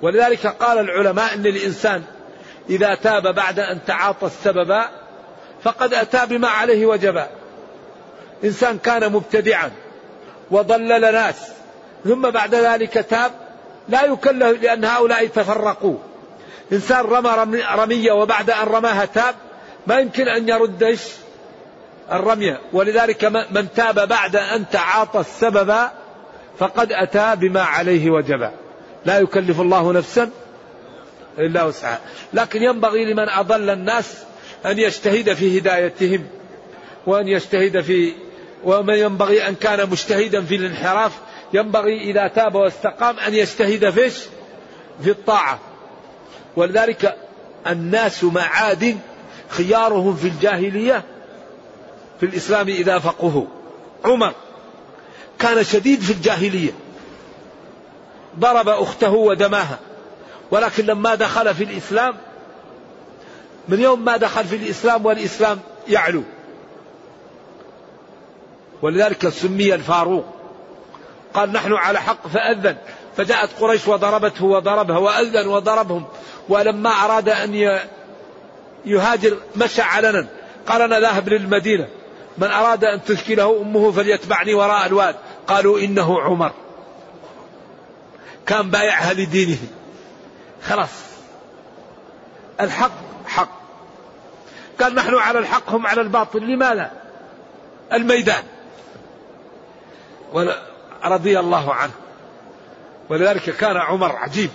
ولذلك 0.02 0.48
قال 0.48 0.78
العلماء 0.78 1.34
أن 1.34 1.46
الإنسان 1.46 2.04
إذا 2.70 2.96
تاب 2.96 3.36
بعد 3.36 3.60
أن 3.60 3.80
تعاطى 3.88 4.26
السبب 4.26 4.82
فقد 5.64 5.94
أتى 5.94 6.26
بما 6.26 6.48
عليه 6.48 6.86
وجبا 6.86 7.28
إنسان 8.44 8.78
كان 8.78 9.12
مبتدعا 9.12 9.72
وضلل 10.52 11.02
ناس 11.02 11.52
ثم 12.04 12.30
بعد 12.30 12.56
ذلك 12.56 12.94
تاب 12.94 13.32
لا 13.90 14.06
يكلف 14.06 14.64
لأن 14.64 14.86
هؤلاء 14.86 15.28
تفرقوا. 15.28 15.98
إنسان 16.72 17.06
رمى 17.06 17.62
رمية 17.76 18.12
وبعد 18.12 18.50
أن 18.50 18.68
رماها 18.68 19.06
تاب 19.06 19.36
ما 19.88 20.00
يمكن 20.00 20.28
أن 20.28 20.50
يرد 20.50 20.98
الرمية. 22.12 22.62
ولذلك 22.74 23.26
من 23.26 23.68
تاب 23.76 24.08
بعد 24.08 24.36
أن 24.36 24.66
تعاطى 24.72 25.20
السبب 25.20 25.76
فقد 26.60 26.92
أتى 26.92 27.36
بما 27.36 27.62
عليه 27.62 28.10
وجب. 28.10 28.52
لا 29.06 29.20
يكلف 29.20 29.62
الله 29.62 29.94
نفسا 29.94 30.30
إلا 31.40 31.64
وسعها. 31.64 32.00
لكن 32.34 32.64
ينبغي 32.64 33.14
لمن 33.14 33.30
أضل 33.30 33.70
الناس 33.70 34.24
أن 34.66 34.80
يجتهد 34.80 35.34
في 35.34 35.60
هدايتهم 35.60 36.28
وأن 37.08 37.28
يجتهد 37.28 37.82
في 37.82 38.14
ومن 38.64 38.94
ينبغي 38.94 39.48
أن 39.48 39.56
كان 39.56 39.90
مجتهدا 39.90 40.42
في 40.42 40.56
الانحراف. 40.56 41.12
ينبغي 41.54 42.02
إذا 42.02 42.28
تاب 42.28 42.56
واستقام 42.56 43.20
أن 43.20 43.34
يجتهد 43.34 43.90
فيش 43.90 44.14
في 45.04 45.10
الطاعة. 45.10 45.60
ولذلك 46.56 47.16
الناس 47.68 48.24
معادن 48.24 48.98
خيارهم 49.50 50.16
في 50.16 50.28
الجاهلية 50.28 51.04
في 52.20 52.26
الإسلام 52.26 52.68
إذا 52.68 53.00
فقهوا 53.00 53.46
عمر 54.06 54.34
كان 55.40 55.64
شديد 55.64 56.02
في 56.02 56.14
الجاهلية. 56.14 56.72
ضرب 58.40 58.70
أخته 58.70 59.12
ودماها. 59.12 59.80
ولكن 60.52 60.86
لما 60.86 61.16
دخل 61.16 61.56
في 61.56 61.64
الإسلام 61.64 62.16
من 63.68 63.80
يوم 63.80 64.06
ما 64.06 64.18
دخل 64.18 64.46
في 64.46 64.56
الإسلام 64.56 65.06
والإسلام 65.06 65.60
يعلو. 65.88 66.24
ولذلك 68.82 69.30
سمي 69.30 69.74
الفاروق. 69.74 70.26
قال 71.34 71.52
نحن 71.52 71.74
على 71.74 72.02
حق 72.02 72.28
فأذن. 72.28 72.78
فجاءت 73.18 73.50
قريش 73.60 73.88
وضربته 73.88 74.46
وضربها 74.46 74.98
وأذن 74.98 75.48
وضربهم. 75.48 76.06
ولما 76.50 76.90
أراد 76.90 77.30
أن 77.30 77.80
يهاجر 78.86 79.38
مشى 79.56 79.82
علنا. 79.82 80.28
قال 80.68 80.82
أنا 80.82 81.00
ذاهب 81.00 81.30
للمدينة. 81.30 81.88
من 82.38 82.48
أراد 82.48 82.84
أن 82.84 83.04
تشكله 83.04 83.62
أمه 83.62 83.92
فليتبعني 83.92 84.54
وراء 84.54 84.86
الواد. 84.86 85.16
قالوا 85.48 85.80
إنه 85.80 86.22
عمر. 86.22 86.52
كان 88.46 88.70
بايعها 88.70 89.14
لدينه. 89.14 89.58
خلاص. 90.64 90.90
الحق 92.62 92.92
حق. 93.26 93.50
قال 94.82 94.96
نحن 94.96 95.16
على 95.16 95.40
الحق 95.40 95.70
هم 95.70 95.88
على 95.88 96.02
الباطل. 96.02 96.40
لماذا؟ 96.40 96.92
الميدان. 97.94 98.44
رضي 101.04 101.40
الله 101.40 101.74
عنه. 101.74 101.94
ولذلك 103.10 103.50
كان 103.50 103.78
عمر 103.78 104.16
عجيب. 104.16 104.50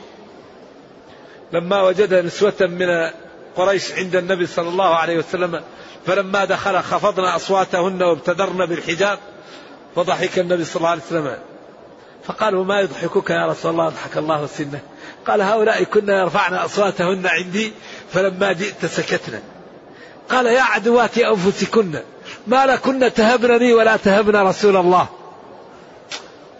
لما 1.52 1.82
وجد 1.82 2.14
نسوة 2.14 2.54
من 2.60 3.10
قريش 3.56 3.92
عند 3.92 4.16
النبي 4.16 4.46
صلى 4.46 4.68
الله 4.68 4.94
عليه 4.96 5.18
وسلم 5.18 5.62
فلما 6.06 6.44
دخل 6.44 6.82
خفضنا 6.82 7.36
أصواتهن 7.36 8.02
وابتدرن 8.02 8.66
بالحجاب 8.66 9.18
فضحك 9.96 10.38
النبي 10.38 10.64
صلى 10.64 10.76
الله 10.76 10.88
عليه 10.88 11.02
وسلم. 11.02 11.38
فقالوا 12.24 12.64
ما 12.64 12.80
يضحكك 12.80 13.30
يا 13.30 13.46
رسول 13.46 13.70
الله؟ 13.72 13.88
ضحك 13.88 14.16
الله 14.16 14.46
سنة. 14.46 14.80
قال 15.26 15.42
هؤلاء 15.42 15.82
كنا 15.82 16.20
يرفعن 16.20 16.54
أصواتهن 16.54 17.26
عندي 17.26 17.72
فلما 18.12 18.52
جئت 18.52 18.86
سكتنا. 18.86 19.42
قال 20.30 20.46
يا 20.46 20.62
عدوات 20.62 21.18
أنفسكن 21.18 21.98
ما 22.46 22.66
لكن 22.66 23.12
تهبنني 23.14 23.74
ولا 23.74 23.96
تهبن 23.96 24.36
رسول 24.36 24.76
الله. 24.76 25.08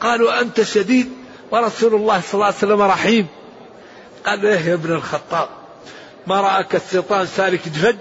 قالوا 0.01 0.41
أنت 0.41 0.63
شديد 0.63 1.13
ورسول 1.51 1.95
الله 1.95 2.21
صلى 2.21 2.35
الله 2.35 2.47
عليه 2.47 2.57
وسلم 2.57 2.83
رحيم. 2.83 3.27
قال 4.27 4.47
إيه 4.47 4.61
يا 4.61 4.75
ابن 4.75 4.93
الخطاب 4.93 5.49
ما 6.27 6.41
رأك 6.41 6.75
الشيطان 6.75 7.27
سالك 7.27 7.69
جفج 7.69 7.97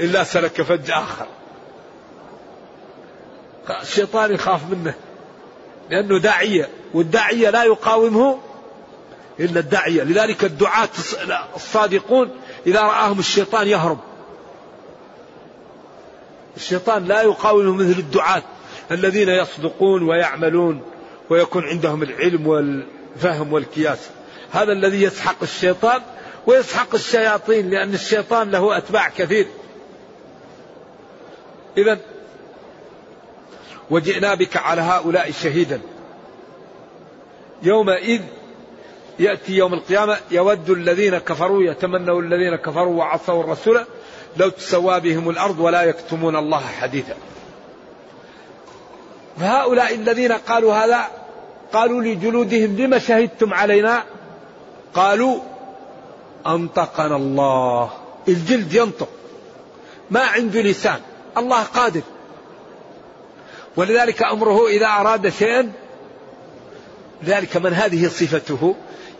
إلا 0.00 0.24
سلك 0.24 0.62
فج 0.62 0.90
آخر. 0.90 1.26
الشيطان 3.82 4.34
يخاف 4.34 4.60
منه. 4.70 4.94
لأنه 5.90 6.18
داعية 6.18 6.68
والداعية 6.94 7.50
لا 7.50 7.64
يقاومه 7.64 8.38
إلا 9.40 9.60
الداعية. 9.60 10.02
لذلك 10.02 10.44
الدعاة 10.44 10.88
الصادقون 11.56 12.30
إذا 12.66 12.80
رآهم 12.80 13.18
الشيطان 13.18 13.68
يهرب. 13.68 13.98
الشيطان 16.56 17.04
لا 17.04 17.22
يقاومه 17.22 17.72
مثل 17.74 17.98
الدعاة 17.98 18.42
الذين 18.90 19.28
يصدقون 19.28 20.02
ويعملون 20.02 20.82
ويكون 21.30 21.64
عندهم 21.64 22.02
العلم 22.02 22.46
والفهم 22.46 23.52
والكياس. 23.52 23.98
هذا 24.52 24.72
الذي 24.72 25.02
يسحق 25.02 25.36
الشيطان 25.42 26.02
ويسحق 26.46 26.94
الشياطين 26.94 27.70
لأن 27.70 27.94
الشيطان 27.94 28.50
له 28.50 28.76
أتباع 28.76 29.08
كثير. 29.08 29.46
إذا 31.78 31.98
وجئنا 33.90 34.34
بك 34.34 34.56
على 34.56 34.80
هؤلاء 34.80 35.30
شهيدا. 35.30 35.80
يومئذ 37.62 38.20
يأتي 39.18 39.52
يوم 39.52 39.74
القيامة 39.74 40.16
يود 40.30 40.70
الذين 40.70 41.18
كفروا 41.18 41.62
يتمنوا 41.62 42.22
الذين 42.22 42.56
كفروا 42.56 42.98
وعصوا 42.98 43.44
الرسول 43.44 43.80
لو 44.36 44.48
تسوى 44.48 45.00
بهم 45.00 45.30
الأرض 45.30 45.60
ولا 45.60 45.82
يكتمون 45.82 46.36
الله 46.36 46.60
حديثا. 46.60 47.14
فهؤلاء 49.40 49.94
الذين 49.94 50.32
قالوا 50.32 50.74
هذا 50.74 51.08
قالوا 51.72 52.02
لجلودهم 52.02 52.76
لم 52.76 52.98
شهدتم 52.98 53.54
علينا؟ 53.54 54.04
قالوا 54.94 55.38
أنطقنا 56.46 57.16
الله. 57.16 57.90
الجلد 58.28 58.74
ينطق. 58.74 59.08
ما 60.10 60.20
عنده 60.20 60.60
لسان. 60.60 61.00
الله 61.38 61.62
قادر. 61.62 62.02
ولذلك 63.76 64.22
أمره 64.22 64.68
إذا 64.68 64.86
أراد 64.86 65.28
شيئا 65.28 65.72
لذلك 67.22 67.56
من 67.56 67.72
هذه 67.72 68.08
صفته 68.08 68.74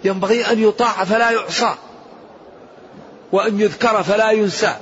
ينبغي 0.04 0.46
أن 0.46 0.62
يطاع 0.62 1.04
فلا 1.04 1.30
يعصى 1.30 1.74
وأن 3.32 3.60
يذكر 3.60 4.02
فلا 4.02 4.30
ينسى 4.30 4.76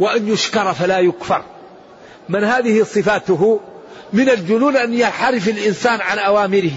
وأن 0.00 0.28
يشكر 0.28 0.74
فلا 0.74 0.98
يكفر. 0.98 1.44
من 2.28 2.44
هذه 2.44 2.82
صفاته 2.82 3.60
من 4.12 4.28
الجنون 4.28 4.76
أن 4.76 4.94
يحرف 4.94 5.48
الإنسان 5.48 6.00
عن 6.00 6.18
أوامره 6.18 6.72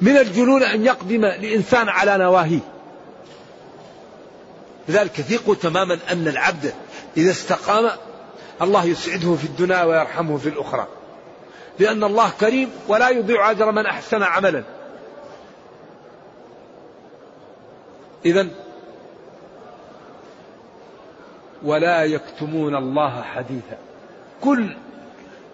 من 0.00 0.16
الجنون 0.16 0.62
أن 0.62 0.86
يقدم 0.86 1.24
الإنسان 1.24 1.88
على 1.88 2.18
نواهيه. 2.18 2.60
لذلك 4.88 5.20
ثقوا 5.20 5.54
تماما 5.54 5.98
أن 6.10 6.28
العبد 6.28 6.74
إذا 7.16 7.30
استقام 7.30 7.90
الله 8.62 8.84
يسعده 8.84 9.34
في 9.34 9.44
الدنيا 9.44 9.82
ويرحمه 9.82 10.36
في 10.36 10.48
الأخرى. 10.48 10.86
لأن 11.78 12.04
الله 12.04 12.30
كريم 12.40 12.70
ولا 12.88 13.08
يضيع 13.08 13.50
أجر 13.50 13.72
من 13.72 13.86
أحسن 13.86 14.22
عملا. 14.22 14.64
إذا 18.24 18.46
ولا 21.62 22.04
يكتمون 22.04 22.76
الله 22.76 23.22
حديثا. 23.22 23.78
كل 24.40 24.76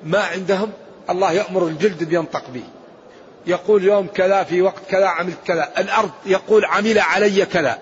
ما 0.04 0.24
عندهم 0.24 0.72
الله 1.10 1.32
يأمر 1.32 1.66
الجلد 1.66 2.04
بينطق 2.04 2.42
به. 2.54 2.64
يقول 3.46 3.84
يوم 3.84 4.06
كذا 4.06 4.42
في 4.42 4.62
وقت 4.62 4.82
كذا 4.90 5.06
عملت 5.06 5.38
كذا. 5.46 5.72
الأرض 5.78 6.10
يقول 6.26 6.64
عمل 6.64 6.98
علي 6.98 7.46
كذا. 7.46 7.78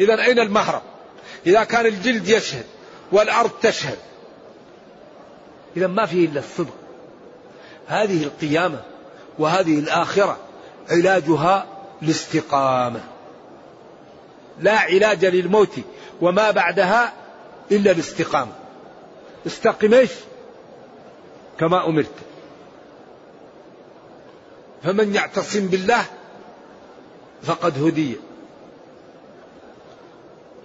إذا 0.00 0.22
أين 0.24 0.38
المهرب؟ 0.38 0.82
إذا 1.46 1.64
كان 1.64 1.86
الجلد 1.86 2.28
يشهد. 2.28 2.64
والأرض 3.12 3.50
تشهد. 3.62 3.98
إذا 5.76 5.86
ما 5.86 6.06
فيه 6.06 6.26
إلا 6.26 6.40
الصدق. 6.40 6.74
هذه 7.86 8.22
القيامة 8.24 8.80
وهذه 9.38 9.78
الآخرة 9.78 10.36
علاجها 10.90 11.66
الاستقامة. 12.02 13.00
لا 14.60 14.78
علاج 14.78 15.24
للموت 15.24 15.74
وما 16.20 16.50
بعدها 16.50 17.12
إلا 17.70 17.90
الاستقامة. 17.90 18.52
استقم 19.46 19.94
إيش؟ 19.94 20.10
كما 21.60 21.86
أمرت. 21.86 22.14
فمن 24.82 25.14
يعتصم 25.14 25.66
بالله 25.66 26.04
فقد 27.42 27.82
هدي. 27.82 28.16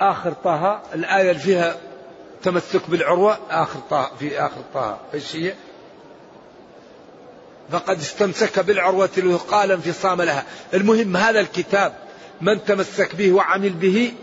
آخر 0.02 0.34
طه 0.44 0.82
الآية 0.94 1.30
اللي 1.30 1.42
فيها 1.42 1.78
تمسك 2.44 2.90
بالعروة 2.90 3.38
آخر 3.50 3.80
طه 3.90 4.12
في 4.20 4.40
آخر 4.40 4.62
طه 4.74 5.00
إيش 5.14 5.36
هي؟ 5.36 5.54
فقد 7.72 8.00
استمسك 8.00 8.60
بالعروة 8.60 9.10
الوثقى 9.18 9.74
انفصام 9.74 10.22
لها. 10.22 10.46
المهم 10.74 11.18
هذا 11.18 11.40
الكتاب 11.40 11.94
من 12.42 12.66
تمسك 12.66 13.16
به 13.16 13.32
وعمل 13.32 13.70
به 13.70 14.14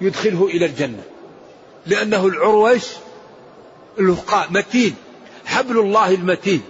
يدخله 0.00 0.46
إلى 0.46 0.66
الجنة. 0.66 1.02
لأنه 1.86 2.26
العروة 2.26 2.70
إيش؟ 2.70 2.86
الوثقى 3.98 4.46
متين 4.50 4.94
حبل 5.46 5.78
الله 5.78 6.14
المتين. 6.14 6.62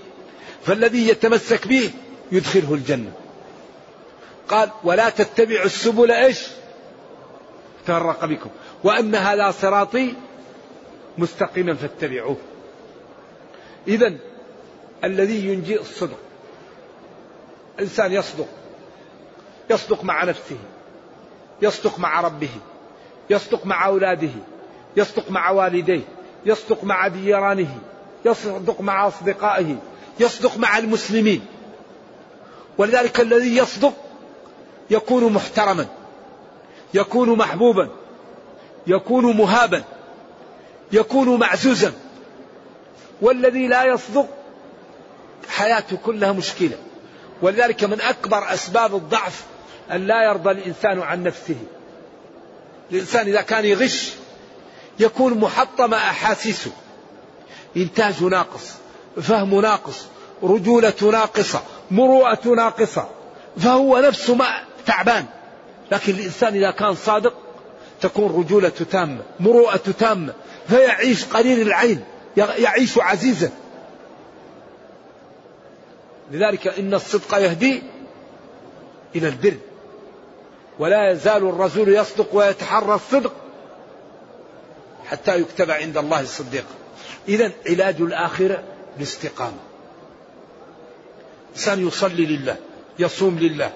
فالذي 0.66 1.09
يتمسك 1.09 1.69
به 1.69 1.90
يدخله 2.33 2.75
الجنة. 2.75 3.12
قال 4.49 4.71
ولا 4.85 5.09
تتبعوا 5.09 5.66
السبل 5.66 6.11
إيش؟ 6.11 6.40
تفرق 7.87 8.25
بكم. 8.25 8.51
وأن 8.85 9.14
هذا 9.14 9.51
صراطي 9.51 10.14
مستقيما 11.18 11.74
فاتبعوه. 11.74 12.37
إذا 13.88 14.14
الذي 15.05 15.48
ينجي 15.48 15.81
الصدق 15.81 16.18
إنسان 17.81 18.12
يصدق 18.12 18.48
يصدق 19.70 20.05
مع 20.05 20.24
نفسه 20.24 20.57
يصدق 21.62 21.98
مع 21.98 22.20
ربه 22.20 22.50
يصدق 23.31 23.66
مع 23.66 23.87
أولاده 23.87 24.31
يصدق 24.96 25.31
مع 25.31 25.50
والديه 25.50 26.02
يصدق 26.46 26.85
مع 26.85 27.09
جيرانه 27.09 27.79
يصدق 28.24 28.81
مع 28.81 29.09
أصدقائه 29.09 29.76
يصدق 30.20 30.59
مع 30.59 30.79
المسلمين. 30.79 31.46
ولذلك 32.79 33.20
الذي 33.20 33.57
يصدق 33.57 33.94
يكون 34.90 35.33
محترما 35.33 35.87
يكون 36.94 37.38
محبوبا 37.38 37.88
يكون 38.87 39.37
مهابا. 39.37 39.85
يكون 40.92 41.38
معزوزا. 41.38 41.92
والذي 43.20 43.66
لا 43.66 43.85
يصدق 43.85 44.29
حياته 45.49 45.96
كلها 45.96 46.33
مشكلة. 46.33 46.79
ولذلك 47.42 47.85
من 47.85 48.01
أكبر 48.01 48.55
أسباب 48.55 48.94
الضعف 48.94 49.44
أن 49.92 50.07
لا 50.07 50.25
يرضى 50.25 50.51
الإنسان 50.51 51.01
عن 51.01 51.22
نفسه. 51.22 51.57
الإنسان 52.92 53.27
إذا 53.27 53.40
كان 53.40 53.64
يغش 53.64 54.12
يكون 54.99 55.40
محطم 55.40 55.94
أحاسيسه. 55.94 56.70
إنتاج 57.77 58.22
ناقص 58.22 58.72
فهم 59.22 59.61
ناقص 59.61 60.07
رجولة 60.42 60.94
ناقصة 61.03 61.62
مروءة 61.90 62.49
ناقصة 62.49 63.09
فهو 63.57 63.99
نفسه 63.99 64.35
ما 64.35 64.46
تعبان. 64.87 65.25
لكن 65.92 66.14
الإنسان 66.14 66.55
إذا 66.55 66.70
كان 66.70 66.94
صادق 66.94 67.45
تكون 68.00 68.40
رجولة 68.40 68.68
تامة 68.68 69.22
مروءة 69.40 69.94
تامة 69.98 70.35
فيعيش 70.68 71.24
قليل 71.24 71.61
العين 71.61 72.04
يعيش 72.37 72.98
عزيزا. 72.98 73.50
لذلك 76.30 76.66
إن 76.66 76.94
الصدق 76.94 77.35
يهدي 77.35 77.82
إلى 79.16 79.28
البر. 79.28 79.56
ولا 80.78 81.12
يزال 81.12 81.48
الرسول 81.48 81.88
يصدق 81.88 82.28
ويتحرى 82.32 82.94
الصدق 82.94 83.32
حتى 85.06 85.40
يكتب 85.40 85.70
عند 85.70 85.96
الله 85.96 86.20
الصديق. 86.20 86.64
إذا 87.28 87.52
علاج 87.68 88.00
الآخرة 88.00 88.62
الاستقامة. 88.96 89.59
إنسان 91.54 91.87
يصلي 91.88 92.26
لله 92.26 92.56
يصوم 92.98 93.38
لله. 93.38 93.72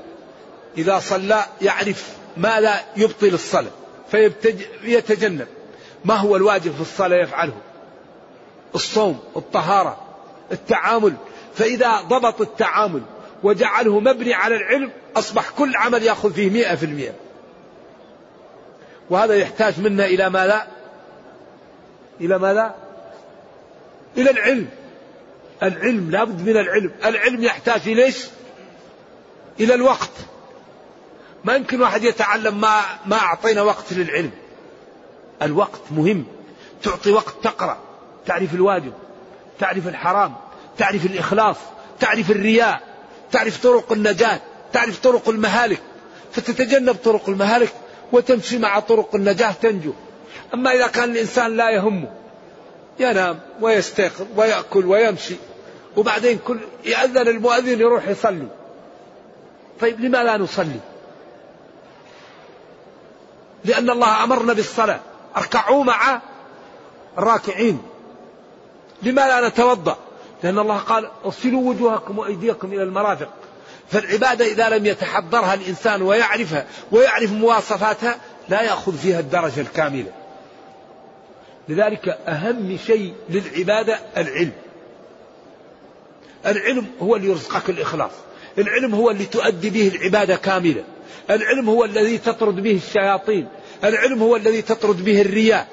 إذا 0.78 0.98
صلى 0.98 1.46
يعرف 1.62 2.16
ما 2.36 2.60
لا 2.60 2.80
يبطل 2.96 3.26
الصلاة. 3.26 3.70
فيتجنب 4.10 5.46
ما 6.04 6.14
هو 6.14 6.36
الواجب 6.36 6.72
في 6.74 6.80
الصلاة 6.80 7.16
يفعله؟ 7.16 7.56
الصوم 8.74 9.18
الطهارة 9.36 9.98
التعامل. 10.52 11.14
فإذا 11.54 12.00
ضبط 12.00 12.40
التعامل 12.40 13.02
وجعله 13.42 14.00
مبني 14.00 14.34
على 14.34 14.56
العلم 14.56 14.90
أصبح 15.16 15.50
كل 15.50 15.76
عمل 15.76 16.02
يأخذ 16.02 16.32
فيه 16.32 16.50
مئة 16.50 16.74
في 16.74 16.86
المئة. 16.86 17.12
وهذا 19.10 19.34
يحتاج 19.34 19.80
منا 19.80 20.04
إلى 20.04 20.30
ماذا 20.30 20.66
إلى 22.20 22.38
ماذا 22.38 22.74
إلى 24.16 24.30
العلم. 24.30 24.68
العلم 25.62 26.10
لابد 26.10 26.48
من 26.48 26.56
العلم. 26.56 26.92
العلم 27.04 27.44
يحتاج 27.44 27.80
إليش 27.86 28.26
إلى 29.60 29.74
الوقت. 29.74 30.10
ما 31.44 31.54
يمكن 31.54 31.82
واحد 31.82 32.04
يتعلم 32.04 32.60
ما 32.60 32.80
ما 33.06 33.16
أعطينا 33.16 33.62
وقت 33.62 33.92
للعلم. 33.92 34.30
الوقت 35.42 35.80
مهم. 35.90 36.24
تعطي 36.82 37.12
وقت 37.12 37.34
تقرأ. 37.42 37.78
تعرف 38.26 38.54
الواجب. 38.54 38.92
تعرف 39.58 39.88
الحرام. 39.88 40.34
تعرف 40.78 41.06
الإخلاص. 41.06 41.56
تعرف 42.00 42.30
الرياء. 42.30 42.80
تعرف 43.32 43.62
طرق 43.62 43.92
النجاة. 43.92 44.40
تعرف 44.72 44.98
طرق 44.98 45.28
المهالك. 45.28 45.80
فتتجنب 46.32 46.94
طرق 46.94 47.28
المهالك 47.28 47.72
وتمشي 48.12 48.58
مع 48.58 48.80
طرق 48.80 49.14
النجاة 49.14 49.52
تنجو. 49.52 49.92
أما 50.54 50.72
إذا 50.72 50.86
كان 50.86 51.10
الإنسان 51.10 51.56
لا 51.56 51.70
يهمه 51.70 52.12
ينام 53.00 53.40
ويستيقظ 53.60 54.26
ويأكل 54.36 54.86
ويمشي 54.86 55.34
وبعدين 55.96 56.38
كل 56.46 56.58
يأذن 56.84 57.28
المؤذن 57.28 57.80
يروح 57.80 58.08
يصلي. 58.08 58.48
طيب 59.80 60.00
لما 60.00 60.22
لا 60.24 60.36
نصلي؟ 60.36 60.80
لأن 63.64 63.90
الله 63.90 64.24
أمرنا 64.24 64.52
بالصلاة. 64.52 65.00
اركعوا 65.36 65.84
مع 65.84 66.20
الراكعين. 67.18 67.82
لما 69.02 69.20
لا 69.20 69.48
نتوضأ؟ 69.48 69.96
لأن 70.42 70.58
الله 70.58 70.78
قال 70.78 71.10
اغسلوا 71.24 71.70
وجوهكم 71.70 72.18
وأيديكم 72.18 72.72
إلى 72.72 72.82
المرافق. 72.82 73.28
فالعبادة 73.90 74.44
إذا 74.44 74.68
لم 74.68 74.86
يتحضرها 74.86 75.54
الإنسان 75.54 76.02
ويعرفها 76.02 76.66
ويعرف 76.92 77.32
مواصفاتها 77.32 78.18
لا 78.48 78.62
يأخذ 78.62 78.98
فيها 78.98 79.20
الدرجة 79.20 79.60
الكاملة. 79.60 80.12
لذلك 81.68 82.08
أهم 82.08 82.78
شيء 82.86 83.14
للعبادة 83.28 83.98
العلم. 84.16 84.52
العلم 86.46 86.86
هو 87.02 87.16
اللي 87.16 87.28
يرزقك 87.28 87.70
الإخلاص. 87.70 88.10
العلم 88.58 88.94
هو 88.94 89.10
اللي 89.10 89.26
تؤدي 89.26 89.70
به 89.70 89.88
العبادة 89.88 90.36
كاملة. 90.36 90.84
العلم 91.30 91.68
هو 91.68 91.84
الذي 91.84 92.18
تطرد 92.18 92.62
به 92.62 92.80
الشياطين. 92.86 93.48
العلم 93.84 94.22
هو 94.22 94.36
الذي 94.36 94.62
تطرد 94.62 95.04
به 95.04 95.20
الرياء 95.20 95.68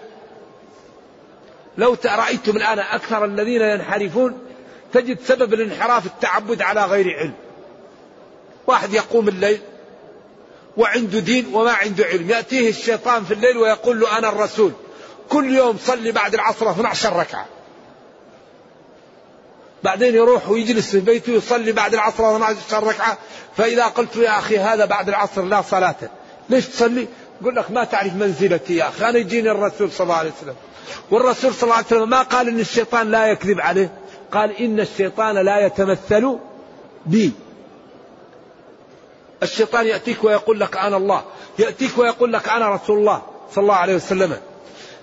لو 1.77 1.97
رأيتم 2.05 2.57
الآن 2.57 2.79
أكثر 2.79 3.25
الذين 3.25 3.61
ينحرفون 3.61 4.39
تجد 4.93 5.19
سبب 5.21 5.53
الانحراف 5.53 6.05
التعبد 6.05 6.61
على 6.61 6.85
غير 6.85 7.17
علم. 7.17 7.33
واحد 8.67 8.93
يقوم 8.93 9.27
الليل 9.27 9.59
وعنده 10.77 11.19
دين 11.19 11.45
وما 11.53 11.71
عنده 11.71 12.05
علم. 12.05 12.29
يأتيه 12.29 12.69
الشيطان 12.69 13.23
في 13.23 13.33
الليل 13.33 13.57
ويقول 13.57 13.99
له 13.99 14.17
أنا 14.17 14.29
الرسول. 14.29 14.71
كل 15.29 15.55
يوم 15.55 15.77
صلي 15.77 16.11
بعد 16.11 16.33
العصر 16.33 16.71
12 16.71 17.19
ركعة. 17.19 17.45
بعدين 19.83 20.15
يروح 20.15 20.49
ويجلس 20.49 20.91
في 20.91 20.99
بيته 20.99 21.31
يصلي 21.31 21.71
بعد 21.71 21.93
العصر 21.93 22.35
12 22.35 22.83
ركعة. 22.83 23.17
فإذا 23.57 23.85
قلت 23.85 24.15
يا 24.15 24.39
أخي 24.39 24.57
هذا 24.57 24.85
بعد 24.85 25.09
العصر 25.09 25.41
لا 25.41 25.61
صلاة. 25.61 25.95
ليش 26.49 26.65
تصلي؟ 26.65 27.07
يقول 27.41 27.55
لك 27.55 27.71
ما 27.71 27.83
تعرف 27.83 28.13
منزلتي 28.13 28.75
يا 28.75 28.89
أخي. 28.89 29.09
أنا 29.09 29.17
يجيني 29.17 29.51
الرسول 29.51 29.91
صلى 29.91 30.05
الله 30.05 30.15
عليه 30.15 30.31
وسلم. 30.41 30.55
والرسول 31.11 31.53
صلى 31.53 31.63
الله 31.63 31.75
عليه 31.75 31.85
وسلم 31.85 32.09
ما 32.09 32.21
قال 32.21 32.47
إن 32.47 32.59
الشيطان 32.59 33.11
لا 33.11 33.27
يكذب 33.27 33.59
عليه. 33.61 33.91
قال 34.31 34.51
إن 34.51 34.79
الشيطان 34.79 35.35
لا 35.35 35.65
يتمثل 35.65 36.37
بي. 37.05 37.31
الشيطان 39.43 39.85
يأتيك 39.85 40.23
ويقول 40.23 40.59
لك 40.59 40.77
أنا 40.77 40.97
الله. 40.97 41.23
يأتيك 41.59 41.97
ويقول 41.97 42.33
لك 42.33 42.49
أنا 42.49 42.69
رسول 42.69 42.99
الله 42.99 43.21
صلى 43.55 43.61
الله 43.61 43.75
عليه 43.75 43.95
وسلم. 43.95 44.37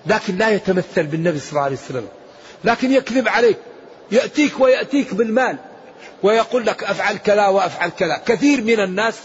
لكن 0.05 0.37
لا 0.37 0.49
يتمثل 0.49 1.03
بالنبي 1.03 1.39
صلى 1.39 1.49
الله 1.49 1.61
عليه 1.61 1.75
وسلم. 1.75 2.07
لكن 2.63 2.91
يكذب 2.91 3.27
عليك. 3.27 3.57
يأتيك 4.11 4.59
ويأتيك 4.59 5.13
بالمال 5.13 5.57
ويقول 6.23 6.65
لك 6.65 6.83
أفعل 6.83 7.17
كذا 7.17 7.47
وأفعل 7.47 7.89
كذا. 7.89 8.21
كثير 8.25 8.61
من 8.61 8.79
الناس 8.79 9.19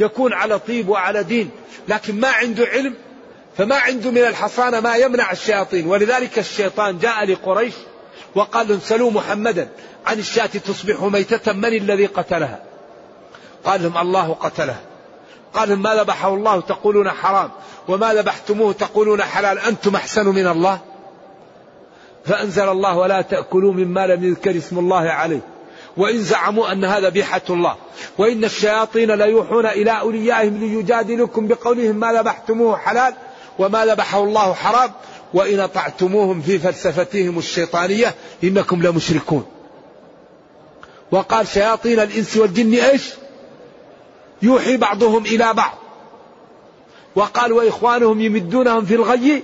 يكون 0.00 0.32
على 0.32 0.58
طيب 0.58 0.88
وعلى 0.88 1.22
دين 1.22 1.50
لكن 1.88 2.20
ما 2.20 2.28
عنده 2.28 2.66
علم 2.66 2.94
فما 3.58 3.76
عنده 3.76 4.10
من 4.10 4.18
الحصانة 4.18 4.80
ما 4.80 4.96
يمنع 4.96 5.32
الشياطين. 5.32 5.86
ولذلك 5.86 6.38
الشيطان 6.38 6.98
جاء 6.98 7.24
لقريش 7.24 7.74
وقال 8.34 8.68
لهم 8.68 8.80
سلوا 8.80 9.10
محمدا 9.10 9.68
عن 10.06 10.18
الشاة 10.18 10.46
تصبح 10.46 11.02
ميتة 11.02 11.52
من 11.52 11.64
الذي 11.64 12.06
قتلها؟ 12.06 12.62
قال 13.64 13.82
لهم 13.82 13.98
الله 13.98 14.32
قتله 14.40 14.76
قال 15.54 15.68
لهم 15.68 15.82
ما 15.82 15.94
ذبحه 15.94 16.34
الله؟ 16.34 16.60
تقولون 16.60 17.10
حرام. 17.10 17.50
وما 17.88 18.14
ذبحتموه؟ 18.14 18.72
تقولون 18.72 19.22
حلال. 19.22 19.58
أنتم 19.58 19.96
أحسن 19.96 20.26
من 20.26 20.46
الله؟ 20.46 20.80
فأنزل 22.24 22.68
الله 22.68 22.98
ولا 22.98 23.22
تأكلوا 23.22 23.72
مما 23.72 24.06
لم 24.06 24.24
يذكر 24.24 24.56
اسم 24.56 24.78
الله 24.78 25.10
عليه. 25.10 25.40
وإن 25.96 26.18
زعموا 26.18 26.72
أن 26.72 26.84
هذا 26.84 27.08
بيحة 27.08 27.42
الله. 27.50 27.76
وإن 28.18 28.44
الشياطين 28.44 29.10
ليوحون 29.10 29.66
إلى 29.66 29.90
أوليائهم 29.90 30.58
ليجادلكم 30.58 31.46
بقولهم 31.46 31.96
ما 31.96 32.12
ذبحتموه 32.12 32.76
حلال 32.76 33.14
وما 33.58 33.86
ذبحه 33.86 34.24
الله 34.24 34.52
حرام. 34.52 34.90
وإن 35.34 35.60
أطعتموهم 35.60 36.42
في 36.42 36.58
فلسفتهم 36.58 37.38
الشيطانية 37.38 38.14
إنكم 38.44 38.82
لمشركون. 38.82 39.46
وقال 41.10 41.48
شياطين 41.48 42.00
الإنس 42.00 42.36
والجن 42.36 42.74
إيش؟ 42.74 43.10
يوحي 44.42 44.76
بعضهم 44.76 45.24
إلى 45.24 45.54
بعض. 45.54 45.78
وقال 47.14 47.52
وإخوانهم 47.52 48.20
يمدونهم 48.20 48.84
في 48.84 48.94
الغي 48.94 49.42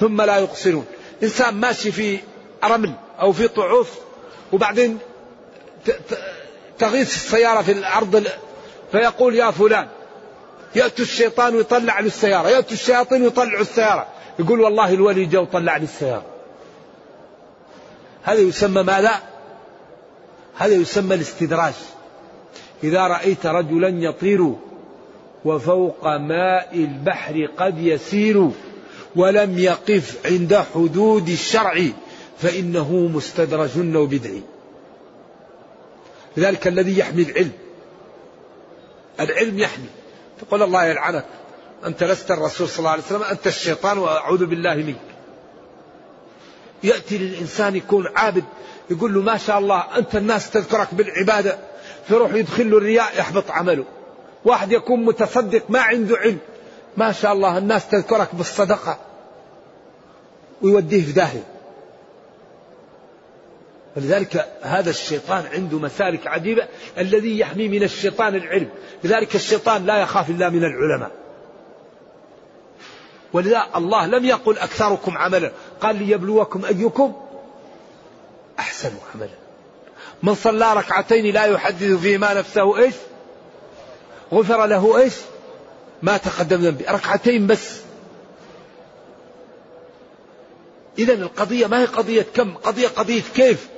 ثم 0.00 0.22
لا 0.22 0.38
يقصرون. 0.38 0.84
إنسان 1.22 1.54
ماشي 1.54 1.92
في 1.92 2.18
رمل 2.64 2.92
أو 3.20 3.32
في 3.32 3.48
طعوف 3.48 3.98
وبعدين 4.52 4.98
تغيث 6.78 7.14
السيارة 7.14 7.62
في 7.62 7.72
الأرض 7.72 8.26
فيقول 8.92 9.34
يا 9.34 9.50
فلان 9.50 9.88
يأتي 10.74 11.02
الشيطان 11.02 11.54
ويطلع 11.54 12.00
له 12.00 12.06
السيارة 12.06 12.48
يأتي 12.48 12.74
الشياطين 12.74 13.22
ويطلعوا 13.22 13.60
السيارة. 13.60 14.06
يقول 14.38 14.60
والله 14.60 14.94
الولي 14.94 15.24
جاء 15.24 15.42
وطلع 15.42 15.76
لي 15.76 15.84
السيارة. 15.84 16.24
هذا 18.22 18.40
يسمى 18.40 18.82
ماذا؟ 18.82 19.12
هذا 20.56 20.74
يسمى 20.74 21.14
الاستدراج. 21.14 21.74
إذا 22.84 23.06
رأيت 23.06 23.46
رجلا 23.46 23.88
يطير 23.88 24.54
وفوق 25.44 26.16
ماء 26.16 26.74
البحر 26.74 27.48
قد 27.58 27.78
يسير 27.78 28.50
ولم 29.16 29.58
يقف 29.58 30.26
عند 30.26 30.64
حدود 30.74 31.28
الشرع 31.28 31.84
فإنه 32.38 32.92
مستدرج 32.92 33.96
وبدعي 33.96 34.42
لذلك 36.36 36.66
الذي 36.66 36.98
يحمي 36.98 37.22
العلم. 37.22 37.52
العلم 39.20 39.58
يحمي. 39.58 39.86
تقول 40.40 40.62
الله 40.62 40.84
يلعنك. 40.84 41.24
أنت 41.86 42.04
لست 42.04 42.30
الرسول 42.30 42.68
صلى 42.68 42.78
الله 42.78 42.90
عليه 42.90 43.02
وسلم 43.02 43.22
أنت 43.22 43.46
الشيطان 43.46 43.98
وأعوذ 43.98 44.46
بالله 44.46 44.74
منك. 44.74 45.00
يأتي 46.82 47.18
للإنسان 47.18 47.76
يكون 47.76 48.06
عابد 48.16 48.44
يقول 48.90 49.14
له 49.14 49.22
ما 49.22 49.36
شاء 49.36 49.58
الله 49.58 49.98
أنت 49.98 50.16
الناس 50.16 50.50
تذكرك 50.50 50.94
بالعبادة. 50.94 51.58
فيروح 52.08 52.34
يدخل 52.34 52.70
له 52.70 52.78
الرياء 52.78 53.18
يحبط 53.18 53.50
عمله. 53.50 53.84
واحد 54.44 54.72
يكون 54.72 55.04
متصدق 55.04 55.62
ما 55.68 55.80
عنده 55.80 56.16
علم. 56.16 56.38
ما 56.96 57.12
شاء 57.12 57.32
الله 57.32 57.58
الناس 57.58 57.88
تذكرك 57.88 58.34
بالصدقة. 58.34 58.98
ويوديه 60.62 61.04
في 61.04 61.12
داهية. 61.12 61.42
ولذلك 63.96 64.48
هذا 64.62 64.90
الشيطان 64.90 65.44
عنده 65.52 65.78
مسالك 65.78 66.26
عجيبة 66.26 66.68
الذي 66.98 67.38
يحمي 67.38 67.68
من 67.68 67.82
الشيطان 67.82 68.34
العلم. 68.34 68.68
لذلك 69.04 69.34
الشيطان 69.34 69.86
لا 69.86 69.98
يخاف 69.98 70.30
إلا 70.30 70.48
من 70.48 70.64
العلماء. 70.64 71.10
ولذا 73.32 73.62
الله 73.76 74.06
لم 74.06 74.24
يقل 74.24 74.58
أكثركم 74.58 75.18
عملا. 75.18 75.52
قال 75.80 75.96
ليبلوكم 75.96 76.64
أيكم 76.64 77.12
أحسن 78.58 78.92
عملا. 79.14 79.48
من 80.22 80.34
صلى 80.34 80.74
ركعتين 80.74 81.34
لا 81.34 81.44
يحدث 81.44 81.92
فيهما 81.92 82.34
نفسه 82.34 82.78
إيش؟ 82.78 82.94
غفر 84.32 84.66
له 84.66 84.98
إيش؟ 84.98 85.14
ما 86.02 86.16
تقدم 86.16 86.60
ذنبه 86.60 86.84
ركعتين 86.90 87.46
بس. 87.46 87.80
إذا 90.98 91.12
القضية 91.12 91.66
ما 91.66 91.80
هي 91.80 91.84
قضية 91.84 92.26
كم؟ 92.34 92.54
قضية 92.54 92.88
قضية 92.88 93.22
كيف؟ 93.34 93.68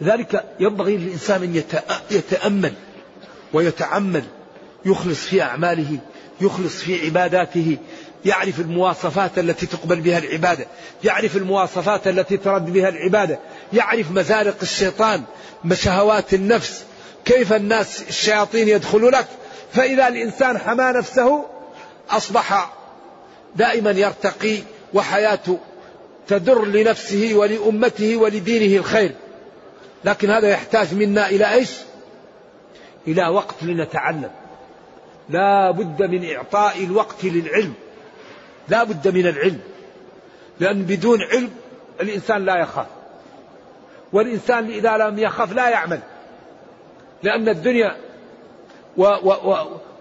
لذلك 0.00 0.44
ينبغي 0.60 0.96
للإنسان 0.96 1.42
أن 1.42 1.62
يتأمل 2.10 2.72
ويتعمل. 3.52 4.24
يخلص 4.86 5.26
في 5.26 5.42
أعماله 5.42 5.98
يخلص 6.40 6.76
في 6.76 7.06
عباداته 7.06 7.76
يعرف 8.24 8.60
المواصفات 8.60 9.38
التي 9.38 9.66
تقبل 9.66 10.00
بها 10.00 10.18
العبادة 10.18 10.66
يعرف 11.04 11.36
المواصفات 11.36 12.08
التي 12.08 12.36
ترد 12.36 12.72
بها 12.72 12.88
العبادة 12.88 13.38
يعرف 13.72 14.10
مزارق 14.10 14.56
الشيطان 14.62 15.22
شهوات 15.74 16.34
النفس 16.34 16.84
كيف 17.24 17.52
الناس 17.52 18.02
الشياطين 18.08 18.68
يدخلوا 18.68 19.10
لك 19.10 19.26
فإذا 19.72 20.08
الإنسان 20.08 20.58
حمى 20.58 20.84
نفسه 20.84 21.44
أصبح 22.10 22.72
دائما 23.56 23.90
يرتقي 23.90 24.58
وحياته 24.94 25.58
تدر 26.28 26.64
لنفسه 26.64 27.34
ولأمته 27.34 28.16
ولدينه 28.16 28.80
الخير. 28.80 29.12
لكن 30.04 30.30
هذا 30.30 30.48
يحتاج 30.48 30.94
منا 30.94 31.28
إلى 31.28 31.52
إيش؟ 31.52 31.70
إلى 33.08 33.28
وقت 33.28 33.62
لنتعلم. 33.62 34.30
لا 35.28 35.70
بد 35.70 36.02
من 36.02 36.34
إعطاء 36.34 36.84
الوقت 36.84 37.24
للعلم. 37.24 37.74
لا 38.68 38.84
بد 38.84 39.08
من 39.08 39.26
العلم. 39.26 39.60
لأن 40.60 40.82
بدون 40.82 41.22
علم 41.22 41.50
الإنسان 42.00 42.44
لا 42.44 42.56
يخاف. 42.56 42.86
والإنسان 44.12 44.70
إذا 44.70 44.96
لم 44.96 45.18
يخاف 45.18 45.52
لا 45.52 45.68
يعمل. 45.68 46.00
لأن 47.22 47.48
الدنيا 47.48 47.96
و 48.96 49.02
و 49.02 49.56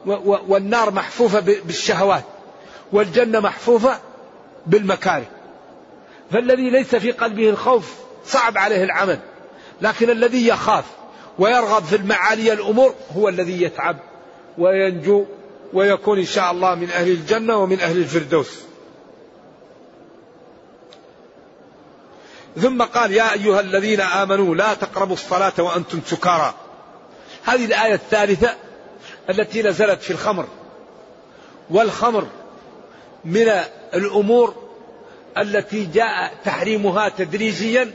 و 0.05 0.12
و 0.12 0.38
والنار 0.47 0.91
محفوفة 0.91 1.39
بالشهوات 1.39 2.23
والجنة 2.91 3.39
محفوفة 3.39 3.99
بالمكاره. 4.65 5.25
فالذي 6.31 6.69
ليس 6.69 6.95
في 6.95 7.12
قلبه 7.12 7.49
الخوف 7.49 7.93
صعب 8.25 8.58
عليه 8.58 8.84
العمل 8.84 9.19
لكن 9.81 10.10
الذي 10.10 10.47
يخاف 10.47 10.86
ويرغب 11.39 11.84
في 11.84 11.95
المعالي 11.95 12.53
الأمور 12.53 12.95
هو 13.15 13.29
الذي 13.29 13.62
يتعب 13.62 13.97
وينجو 14.58 15.25
ويكون 15.73 16.19
إن 16.19 16.25
شاء 16.25 16.51
الله 16.51 16.75
من 16.75 16.89
أهل 16.89 17.12
الجنة 17.12 17.58
ومن 17.58 17.79
أهل 17.79 17.97
الفردوس. 17.97 18.60
ثم 22.62 22.81
قال 22.81 23.13
يا 23.13 23.34
أيها 23.34 23.60
الذين 23.60 24.01
آمنوا 24.01 24.55
لا 24.55 24.73
تقربوا 24.73 25.13
الصلاة 25.13 25.53
وأنتم 25.60 26.01
سكارى. 26.05 26.53
هذه 27.43 27.65
الآية 27.65 27.93
الثالثة 27.93 28.55
التي 29.29 29.63
نزلت 29.63 30.01
في 30.01 30.11
الخمر. 30.11 30.47
والخمر 31.69 32.27
من 33.25 33.51
الأمور 33.93 34.55
التي 35.38 35.85
جاء 35.85 36.33
تحريمها 36.45 37.09
تدريجيا 37.09 37.91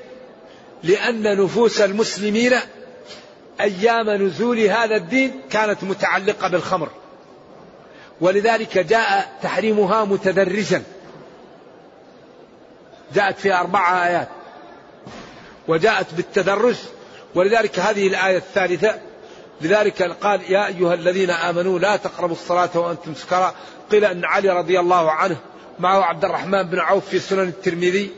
لأن 0.82 1.42
نفوس 1.42 1.80
المسلمين 1.80 2.52
أيام 3.60 4.10
نزول 4.10 4.58
هذا 4.58 4.96
الدين 4.96 5.40
كانت 5.50 5.84
متعلقة 5.84 6.48
بالخمر. 6.48 6.88
ولذلك 8.20 8.78
جاء 8.78 9.32
تحريمها 9.42 10.04
متدرجا. 10.04 10.82
جاءت 13.14 13.38
في 13.38 13.54
أربع 13.54 14.06
آيات. 14.06 14.28
وجاءت 15.68 16.14
بالتدرج. 16.14 16.76
ولذلك 17.34 17.78
هذه 17.78 18.06
الآية 18.06 18.36
الثالثة 18.36 19.09
لذلك 19.60 20.02
قال 20.02 20.52
يا 20.52 20.66
أيها 20.66 20.94
الذين 20.94 21.30
آمنوا 21.30 21.78
لا 21.78 21.96
تقربوا 21.96 22.34
الصلاة 22.34 22.70
وأنتم 22.74 23.14
سكارى 23.14 23.54
قيل 23.90 24.04
أن 24.04 24.24
علي 24.24 24.50
رضي 24.50 24.80
الله 24.80 25.10
عنه 25.10 25.36
معه 25.78 26.02
عبد 26.02 26.24
الرحمن 26.24 26.62
بن 26.62 26.78
عوف 26.78 27.08
في 27.08 27.18
سنن 27.18 27.48
الترمذي. 27.48 28.10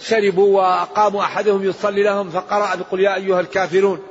شربوا 0.00 0.58
وأقاموا 0.58 1.22
أحدهم 1.22 1.64
يصلي 1.64 2.02
لهم 2.02 2.30
فقرأ 2.30 2.74
بقول 2.74 3.00
يا 3.00 3.14
أيها 3.14 3.40
الكافرون. 3.40 4.02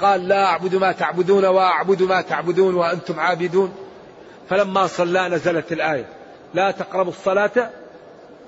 قال 0.00 0.28
لا 0.28 0.44
أعبد 0.44 0.74
ما 0.74 0.92
تعبدون 0.92 1.44
وأعبد 1.44 2.02
ما 2.02 2.20
تعبدون 2.20 2.74
وأنتم 2.74 3.20
عابدون. 3.20 3.74
فلما 4.50 4.86
صلى 4.86 5.28
نزلت 5.28 5.72
الآية 5.72 6.08
لا 6.54 6.70
تقربوا 6.70 7.12
الصلاة 7.12 7.70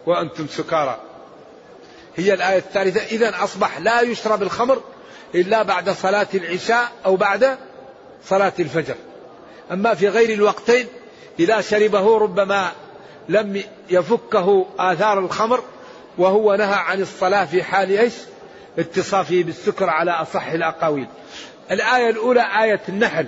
وأنتم 0.06 0.46
سكارى. 0.46 1.00
هي 2.16 2.34
الآية 2.34 2.58
الثالثة. 2.58 3.00
إذا 3.00 3.44
أصبح 3.44 3.78
لا 3.78 4.00
يشرب 4.00 4.42
الخمر 4.42 4.80
إلا 5.34 5.62
بعد 5.62 5.90
صلاة 5.90 6.26
العشاء 6.34 6.92
أو 7.06 7.16
بعد 7.16 7.58
صلاة 8.24 8.52
الفجر. 8.58 8.94
أما 9.72 9.94
في 9.94 10.08
غير 10.08 10.30
الوقتين 10.30 10.86
إذا 11.38 11.60
شربه 11.60 12.18
ربما 12.18 12.72
لم 13.28 13.62
يفكه 13.90 14.66
آثار 14.78 15.18
الخمر 15.18 15.62
وهو 16.18 16.54
نهى 16.54 16.74
عن 16.74 17.00
الصلاة 17.00 17.44
في 17.44 17.62
حال 17.62 17.98
إيش؟ 17.98 18.12
اتصافه 18.78 19.42
بالسكر 19.42 19.90
على 19.90 20.10
أصح 20.10 20.46
الأقاويل. 20.46 21.06
الآية 21.70 22.10
الأولى 22.10 22.46
آية 22.62 22.80
النحل. 22.88 23.26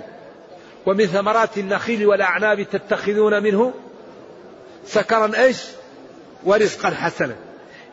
ومن 0.85 1.05
ثمرات 1.05 1.57
النخيل 1.57 2.07
والأعناب 2.07 2.63
تتخذون 2.63 3.43
منه 3.43 3.73
سكرا 4.85 5.31
إيش؟ 5.35 5.57
ورزقا 6.43 6.89
حسنا. 6.89 7.35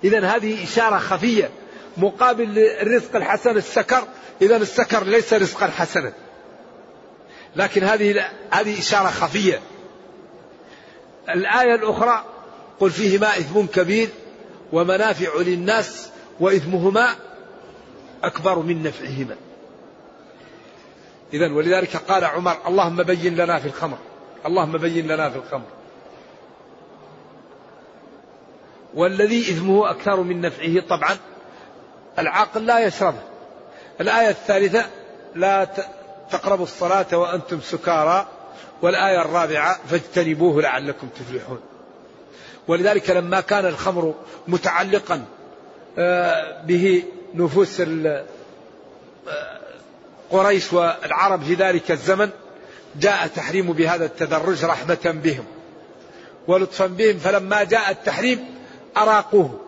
إذا 0.05 0.27
هذه 0.27 0.65
إشارة 0.65 0.99
خفية 0.99 1.51
مقابل 1.97 2.59
الرزق 2.59 3.17
الحسن 3.17 3.57
السكر. 3.57 4.05
إذا 4.43 4.57
السكر 4.57 5.05
ليس 5.05 5.33
رزقا 5.33 5.67
حسنا. 5.67 6.13
لكن 7.57 7.85
هذه 7.85 8.25
هذه 8.51 8.79
إشارة 8.79 9.07
خفية. 9.07 9.61
الآية 11.29 11.75
الأخرى 11.75 12.25
قل 12.81 12.91
فيهما 12.91 13.29
إثم 13.29 13.67
كبير 13.67 14.09
ومنافع 14.73 15.41
للناس 15.41 16.09
وإثمهما 16.41 17.09
أكبر 18.23 18.59
من 18.59 18.83
نفعهما. 18.83 19.37
إذا 21.33 21.53
ولذلك 21.53 21.97
قال 21.97 22.25
عمر 22.25 22.57
اللهم 22.67 23.03
بين 23.03 23.37
لنا 23.37 23.59
في 23.59 23.67
الخمر. 23.67 23.99
اللهم 24.47 24.79
بين 24.79 25.07
لنا 25.07 25.31
في 25.31 25.37
الخمر. 25.37 25.67
والذي 28.95 29.41
إثمه 29.41 29.91
أكثر 29.91 30.21
من 30.21 30.41
نفعه 30.41 30.81
طبعا 30.89 31.17
العاقل 32.19 32.67
لا 32.67 32.79
يشربه 32.87 33.21
الآية 34.01 34.29
الثالثة 34.29 34.87
لا 35.35 35.69
تقربوا 36.31 36.65
الصلاة 36.65 37.17
وأنتم 37.17 37.61
سكارى 37.61 38.27
والآية 38.83 39.23
الرابعة 39.23 39.79
فاجتنبوه 39.91 40.63
لعلكم 40.63 41.09
تفلحون. 41.09 41.61
ولذلك 42.69 43.11
لما 43.11 43.41
كان 43.41 43.67
الخمر 43.67 44.15
متعلقا 44.49 45.25
آه، 45.99 46.63
به 46.63 47.05
نفوس 47.35 47.81
آه، 47.81 48.25
قريش 50.31 50.73
والعرب 50.73 51.43
في 51.43 51.55
ذلك 51.55 51.91
الزمن 51.91 52.31
جاء 52.97 53.27
تحريم 53.27 53.73
بهذا 53.73 54.05
التدرج 54.05 54.65
رحمة 54.65 55.21
بهم. 55.25 55.45
ولطفا 56.49 56.87
بهم 56.87 57.19
فلما 57.19 57.65
جاء 57.65 57.91
التحريم 57.91 58.45
أراقوه. 58.97 59.66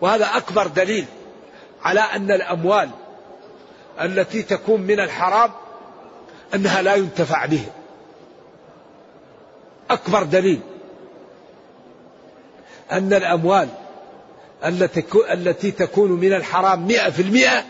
وهذا 0.00 0.24
أكبر 0.36 0.66
دليل 0.66 1.04
على 1.82 2.00
أن 2.00 2.30
الأموال 2.30 2.90
التي 4.00 4.42
تكون 4.42 4.80
من 4.80 5.00
الحرام 5.00 5.50
أنها 6.54 6.82
لا 6.82 6.94
ينتفع 6.94 7.46
بها 7.46 7.72
أكبر 9.90 10.22
دليل 10.22 10.60
أن 12.92 13.12
الأموال 13.12 13.68
التي 15.30 15.70
تكون 15.70 16.10
من 16.10 16.32
الحرام 16.32 16.86
مئة 16.86 17.10
في 17.10 17.22
المئة 17.22 17.64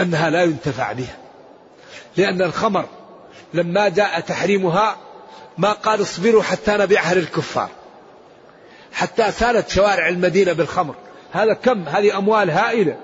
أنها 0.00 0.30
لا 0.30 0.42
ينتفع 0.42 0.92
بها. 0.92 1.16
لأن 2.16 2.42
الخمر 2.42 2.86
لما 3.54 3.88
جاء 3.88 4.20
تحريمها 4.20 4.96
ما 5.58 5.72
قال 5.72 6.02
اصبروا 6.02 6.42
حتى 6.42 6.76
نبيعها 6.76 7.14
للكفار. 7.14 7.70
حتى 8.92 9.32
سالت 9.32 9.68
شوارع 9.70 10.08
المدينة 10.08 10.52
بالخمر. 10.52 10.94
هذا 11.36 11.52
كم؟ 11.52 11.88
هذه 11.88 12.18
أموال 12.18 12.50
هائلة. 12.50 12.96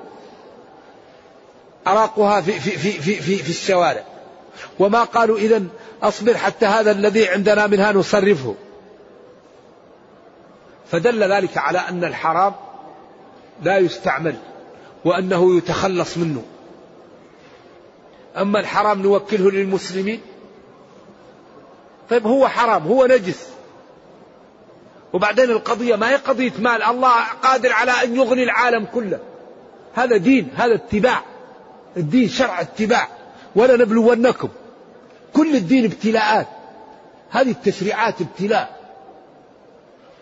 أراقها 1.87 2.41
في, 2.41 2.53
في, 2.53 2.71
في, 2.71 2.93
في, 2.93 3.15
في, 3.15 3.37
في 3.37 3.51
الشوارع. 3.51 4.05
وما 4.79 5.05
قالوا 5.05 5.39
إذا 5.39 5.63
أصبر 6.03 6.37
حتى 6.37 6.67
هذا 6.67 6.91
الذي 6.91 7.29
عندنا 7.29 7.67
منها 7.67 7.93
نصرفه. 7.93 8.55
فدل 10.87 11.33
ذلك 11.33 11.59
على 11.59 11.79
أن 11.79 12.05
الحرام 12.05 12.55
لا 13.63 13.79
يستعمل 13.79 14.37
وأنه 15.05 15.57
يتخلص 15.57 16.19
منه. 16.19 16.43
أما 18.37 18.61
الحرام 18.61 19.03
نوكله 19.03 19.51
للمسلمين؟ 19.51 20.21
طيب 22.11 22.27
هو 22.27 22.49
حرام 22.49 22.87
هو 22.87 23.07
نجس. 23.07 23.49
وبعدين 25.13 25.51
القضية 25.51 25.97
ما 25.97 26.11
هي 26.11 26.17
قضية 26.17 26.53
مال. 26.59 26.83
الله 26.83 27.25
قادر 27.43 27.73
على 27.73 27.93
أن 28.05 28.17
يغني 28.17 28.43
العالم 28.43 28.85
كله. 28.95 29.19
هذا 29.95 30.17
دين 30.17 30.49
هذا 30.57 30.75
اتباع. 30.75 31.23
الدين 31.97 32.29
شرع 32.29 32.61
اتباع. 32.61 33.09
ولا 33.57 33.77
نبلونكم 33.77 34.49
كل 35.33 35.57
الدين 35.57 35.85
ابتلاءات. 35.85 36.47
هذه 37.31 37.51
التشريعات 37.51 38.15
ابتلاء. 38.21 38.81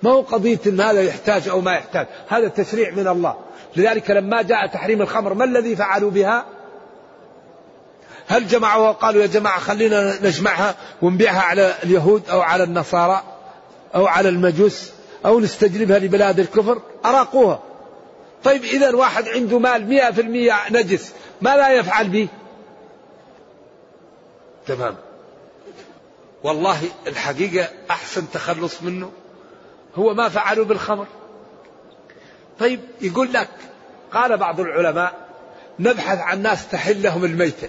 ما 0.03 0.11
هو 0.11 0.21
قضية 0.21 0.59
أن 0.67 0.81
هذا 0.81 1.03
يحتاج 1.03 1.49
أو 1.49 1.61
ما 1.61 1.73
يحتاج. 1.73 2.07
هذا 2.29 2.49
تشريع 2.49 2.91
من 2.91 3.09
الله. 3.09 3.37
لذلك 3.77 4.11
لما 4.11 4.43
جاء 4.43 4.67
تحريم 4.67 5.03
الخمر 5.03 5.35
ما 5.35 5.45
الذي 5.45 5.77
فعلوا 5.77 6.11
بها؟ 6.11 6.45
هل 8.29 8.47
جمعوا 8.47 8.89
وقالوا 8.89 9.23
يا 9.23 9.27
جماعة 9.27 9.59
خلينا 9.59 10.15
نجمعها 10.23 10.75
ونبيعها 11.03 11.41
على 11.41 11.75
اليهود 11.85 12.31
أو 12.31 12.41
على 12.41 12.65
النصارى. 12.65 13.23
أو 13.95 14.07
على 14.07 14.29
المجوس 14.29 14.91
أو 15.27 15.41
نستجلبها 15.41 15.99
لبلاد 15.99 16.41
الكفر؟ 16.41 16.83
أراقوها. 17.05 17.63
طيب 18.45 18.65
إذا 18.65 18.95
واحد 18.95 19.29
عنده 19.29 19.59
مال 19.59 19.89
مئة 19.89 20.11
في 20.11 20.21
المئة 20.21 20.57
نجس 20.71 21.13
ما 21.41 21.57
لا 21.57 21.73
يفعل 21.73 22.09
به؟ 22.09 22.29
تمام. 24.67 24.97
والله 26.43 26.83
الحقيقة 27.07 27.69
أحسن 27.91 28.31
تخلص 28.33 28.83
منه 28.83 29.11
هو 29.97 30.15
ما 30.15 30.29
فعلوا 30.29 30.65
بالخمر. 30.65 31.07
طيب 32.59 32.81
يقول 33.01 33.33
لك 33.33 33.49
قال 34.13 34.37
بعض 34.37 34.61
العلماء 34.61 35.15
نبحث 35.79 36.19
عن 36.19 36.43
ناس 36.43 36.69
تحل 36.69 37.03
لهم 37.03 37.25
الميتة. 37.25 37.69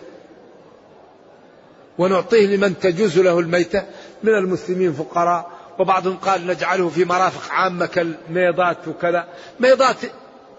ونعطيه 1.97 2.55
لمن 2.55 2.79
تجوز 2.79 3.19
له 3.19 3.39
الميتة 3.39 3.83
من 4.23 4.35
المسلمين 4.35 4.93
فقراء 4.93 5.60
وبعضهم 5.81 6.17
قال 6.17 6.47
نجعله 6.47 6.89
في 6.89 7.05
مرافق 7.05 7.51
عامة 7.51 7.85
كالميضات 7.85 8.87
وكذا. 8.87 9.27
ميضات 9.59 9.95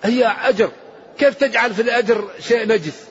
هي 0.02 0.26
أجر. 0.26 0.70
كيف 1.18 1.34
تجعل 1.34 1.74
في 1.74 1.82
الأجر 1.82 2.30
شيء 2.40 2.68
نجس؟ 2.68 3.04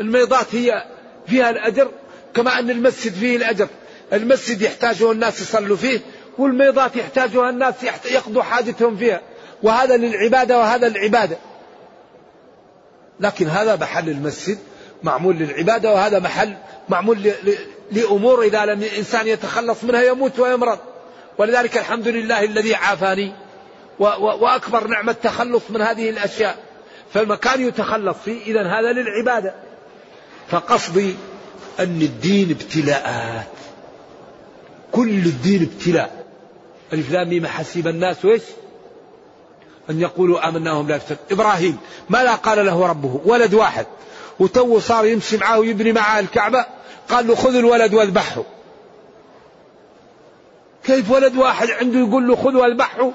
الميضات 0.00 0.54
هي 0.54 0.84
فيها 1.26 1.50
الأجر 1.50 1.90
كما 2.34 2.58
أن 2.58 2.70
المسجد 2.70 3.12
فيه 3.12 3.36
الأجر. 3.36 3.68
المسجد 4.12 4.62
يحتاجه 4.62 5.12
الناس 5.12 5.40
يصلوا 5.40 5.76
فيه 5.76 6.00
والميضات 6.38 6.96
يحتاجها 6.96 7.50
الناس 7.50 7.74
يقضوا 8.10 8.42
حاجتهم 8.42 8.96
فيها. 8.96 9.20
وهذا 9.62 9.96
للعبادة 9.96 10.58
وهذا 10.58 10.88
للعبادة. 10.88 11.36
لكن 13.20 13.46
هذا 13.46 13.76
محل 13.76 14.08
المسجد 14.08 14.58
معمول 15.02 15.36
للعبادة 15.36 15.92
وهذا 15.92 16.18
محل 16.18 16.56
معمول 16.88 17.32
لأمور 17.92 18.42
إذا 18.42 18.64
لم 18.64 18.82
الإنسان 18.82 19.28
يتخلص 19.28 19.84
منها 19.84 20.02
يموت 20.02 20.38
ويمرض. 20.38 20.78
ولذلك 21.38 21.78
الحمد 21.78 22.08
لله 22.08 22.44
الذي 22.44 22.74
عافاني 22.74 23.32
وأكبر 23.98 24.86
نعمة 24.86 25.12
تخلص 25.12 25.62
من 25.70 25.82
هذه 25.82 26.10
الأشياء. 26.10 26.58
فالمكان 27.14 27.68
يتخلص 27.68 28.16
فيه 28.24 28.42
إذا 28.42 28.62
هذا 28.62 28.92
للعبادة. 28.92 29.54
فقصدي 30.48 31.14
أن 31.80 32.02
الدين 32.02 32.50
ابتلاءات. 32.50 33.46
كل 34.92 35.08
الدين 35.08 35.62
ابتلاء. 35.62 36.26
ألف 36.92 37.10
لام 37.10 37.46
حسب 37.46 37.88
الناس 37.88 38.24
وإيش؟ 38.24 38.42
أن 39.90 40.00
يقولوا 40.00 40.48
آمنا 40.48 40.72
وهم 40.72 40.88
لا 40.88 40.96
يفتن 40.96 41.16
إبراهيم 41.30 41.78
ماذا 42.08 42.34
قال 42.34 42.66
له 42.66 42.86
ربه؟ 42.86 43.20
ولد 43.24 43.54
واحد. 43.54 43.86
وتو 44.40 44.78
صار 44.78 45.06
يمشي 45.06 45.36
معه 45.36 45.58
ويبني 45.58 45.92
معه 45.92 46.18
الكعبة. 46.18 46.66
قال 47.08 47.26
له 47.26 47.34
خذ 47.34 47.54
الولد 47.54 47.94
واذبحه. 47.94 48.42
كيف 50.84 51.10
ولد 51.10 51.36
واحد 51.36 51.70
عنده 51.70 51.98
يقول 51.98 52.28
له 52.28 52.36
خذ 52.36 52.56
واذبحه؟ 52.56 53.10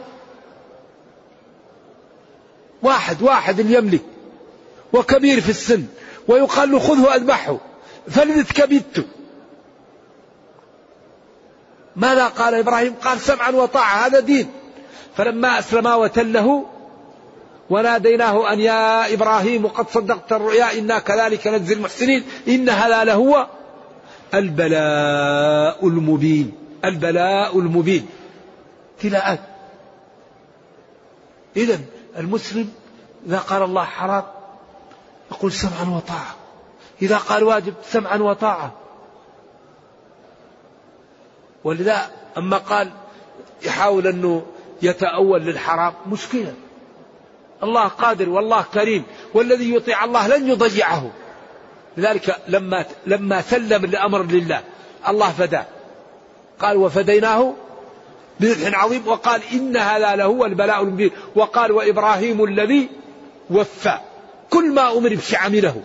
واحد 2.83 3.21
واحد 3.21 3.59
يملك 3.59 4.01
وكبير 4.93 5.41
في 5.41 5.49
السن 5.49 5.85
ويقال 6.27 6.71
له 6.71 6.79
خذه 6.79 7.15
أذبحه 7.15 7.57
فلذت 8.09 8.51
كبدت 8.51 9.05
ماذا 11.95 12.27
قال 12.27 12.55
إبراهيم؟ 12.55 12.93
قال 13.03 13.19
سمعا 13.19 13.51
وطاعة 13.51 14.07
هذا 14.07 14.19
دين. 14.19 14.51
فلما 15.17 15.59
أسلما 15.59 15.95
وتله 15.95 16.65
وناديناه 17.71 18.53
أن 18.53 18.59
يا 18.59 19.13
إبراهيم 19.13 19.67
قد 19.67 19.89
صدقت 19.89 20.33
الرؤيا 20.33 20.79
إنا 20.79 20.99
كذلك 20.99 21.47
نجزي 21.47 21.73
المحسنين 21.73 22.23
إن 22.47 22.69
هذا 22.69 23.03
لهو 23.03 23.47
البلاء 24.33 25.87
المبين 25.87 26.51
البلاء 26.85 27.59
المبين. 27.59 28.07
ابتلاءات 28.95 29.39
إذا 31.55 31.79
المسلم 32.17 32.69
إذا 33.27 33.37
قال 33.37 33.63
الله 33.63 33.83
حرام 33.83 34.23
يقول 35.31 35.51
سمعا 35.51 35.97
وطاعة. 35.97 36.35
إذا 37.01 37.17
قال 37.17 37.43
واجب 37.43 37.73
سمعا 37.83 38.17
وطاعة. 38.17 38.71
ولذا 41.63 42.11
أما 42.37 42.57
قال 42.57 42.91
يحاول 43.63 44.07
أنه 44.07 44.45
يتأول 44.81 45.41
للحرام 45.41 45.93
مشكلة. 46.07 46.53
الله 47.63 47.87
قادر 47.87 48.29
والله 48.29 48.65
كريم 48.73 49.03
والذي 49.33 49.75
يطيع 49.75 50.05
الله 50.05 50.27
لن 50.27 50.49
يضيعه. 50.49 51.11
لذلك 51.97 52.37
لما 52.47 52.85
لما 53.07 53.41
سلم 53.41 53.85
الأمر 53.85 54.23
لله 54.23 54.63
الله 55.07 55.31
فداه 55.31 55.65
قال 56.59 56.77
وفديناه 56.77 57.53
بذبح 58.39 58.83
عظيم. 58.83 59.07
وقال 59.07 59.41
إن 59.53 59.77
هذا 59.77 60.15
لهو 60.15 60.45
البلاء 60.45 60.81
المبين. 60.81 61.11
وقال 61.35 61.71
وإبراهيم 61.71 62.43
الذي 62.43 62.89
وفى. 63.49 63.97
كل 64.49 64.71
ما 64.73 64.97
أمر 64.97 65.15
بشيء 65.15 65.39
عمله. 65.39 65.81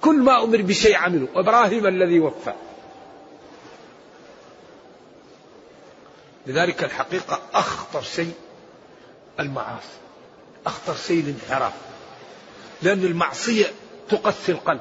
كل 0.00 0.14
ما 0.14 0.44
أمر 0.44 0.62
بشيء 0.62 0.96
عمله. 0.96 1.28
وابراهيم 1.34 1.86
الذي 1.86 2.20
وفى. 2.20 2.52
لذلك 6.46 6.84
الحقيقة 6.84 7.40
أخطر 7.54 8.02
شيء 8.02 8.32
المعاصي. 9.40 9.98
أخطر 10.66 10.94
شيء 10.94 11.20
الانحراف. 11.20 11.72
لأن 12.82 13.04
المعصية 13.04 13.66
تقسي 14.08 14.52
القلب. 14.52 14.80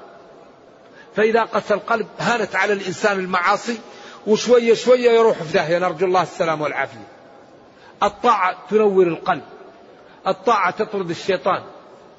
فإذا 1.15 1.41
قسى 1.41 1.73
القلب 1.73 2.07
هانت 2.19 2.55
على 2.55 2.73
الإنسان 2.73 3.19
المعاصي 3.19 3.79
وشوية 4.27 4.73
شوية 4.73 5.11
يروح 5.11 5.43
في 5.43 5.53
داهية. 5.53 5.79
نرجو 5.79 6.05
الله 6.05 6.21
السلام 6.21 6.61
والعافية. 6.61 7.07
الطاعة 8.03 8.57
تنور 8.69 9.07
القلب. 9.07 9.43
الطاعة 10.27 10.71
تطرد 10.71 11.09
الشيطان. 11.09 11.63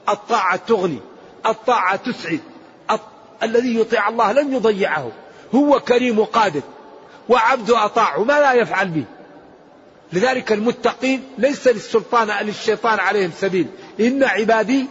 الطاعة 0.08 0.56
تغني. 0.56 1.00
الطاعة 1.46 1.96
تسعد. 1.96 2.40
الذي 3.42 3.80
يطيع 3.80 4.08
الله 4.08 4.32
لن 4.32 4.54
يضيعه. 4.54 5.12
هو 5.54 5.80
كريم 5.80 6.24
قادر. 6.24 6.62
وعبد 7.28 7.70
أطاعه 7.70 8.24
ما 8.24 8.40
لا 8.40 8.52
يفعل 8.52 8.88
به. 8.88 9.04
لذلك 10.14 10.52
المتقين 10.52 11.22
ليس 11.38 11.68
للسلطان 11.68 12.46
للشيطان 12.46 12.98
عليهم 12.98 13.30
سبيل. 13.40 13.66
إن 14.00 14.24
عبادي 14.24 14.86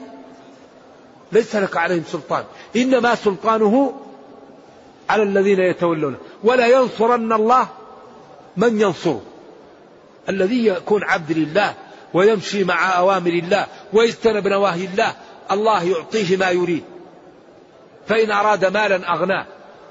ليس 1.32 1.56
لك 1.56 1.78
عليهم 1.78 2.04
سلطان. 2.12 2.44
إنما 2.76 3.16
سلطانه 3.16 3.94
على 5.10 5.24
الذين 5.24 5.60
يتولونه. 5.60 6.18
ولا 6.44 6.68
ينصرن 6.68 7.34
الله 7.34 7.68
من 8.58 8.82
ينصره. 8.82 9.22
الذي 10.30 10.66
يكون 10.66 11.04
عبد 11.04 11.32
لله 11.32 11.74
ويمشي 12.14 12.64
مع 12.64 12.98
أوامر 12.98 13.32
الله 13.32 13.68
ويجتنب 13.94 14.48
نواهي 14.48 14.86
الله 14.86 15.14
الله 15.52 15.84
يعطيه 15.84 16.38
ما 16.38 16.50
يريد. 16.50 16.84
فإن 18.08 18.32
أراد 18.32 18.66
مالا 18.66 19.14
أغناه 19.14 19.46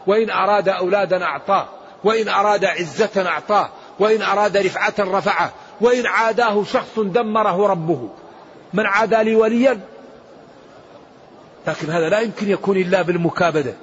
وإن 0.07 0.31
أراد 0.31 0.69
أولادا 0.69 1.25
أعطاه 1.25 1.69
وإن 2.05 2.29
أراد 2.29 2.65
عزة 2.65 3.29
أعطاه 3.29 3.71
وإن 4.03 4.23
أراد 4.23 4.57
رفعة 4.57 4.95
رفعه 4.99 5.53
وإن 5.81 6.07
عاداه 6.07 6.65
شخص 6.65 6.99
دمره 6.99 7.67
ربه. 7.67 8.09
من 8.75 8.87
عادى 8.87 9.23
لي 9.23 9.35
وليا؟ 9.35 9.81
لكن 11.67 11.91
هذا 11.91 12.09
لا 12.09 12.21
يمكن 12.21 12.51
يكون 12.51 12.77
إلا 12.77 13.03
بالمكابدة. 13.03 13.75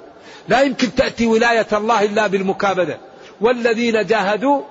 لا 0.48 0.60
يمكن 0.62 0.94
تأتي 0.94 1.26
ولاية 1.26 1.66
الله 1.72 2.04
إلا 2.04 2.26
بالمكابدة. 2.26 2.98
والذين 3.40 4.06
جاهدوا 4.06 4.62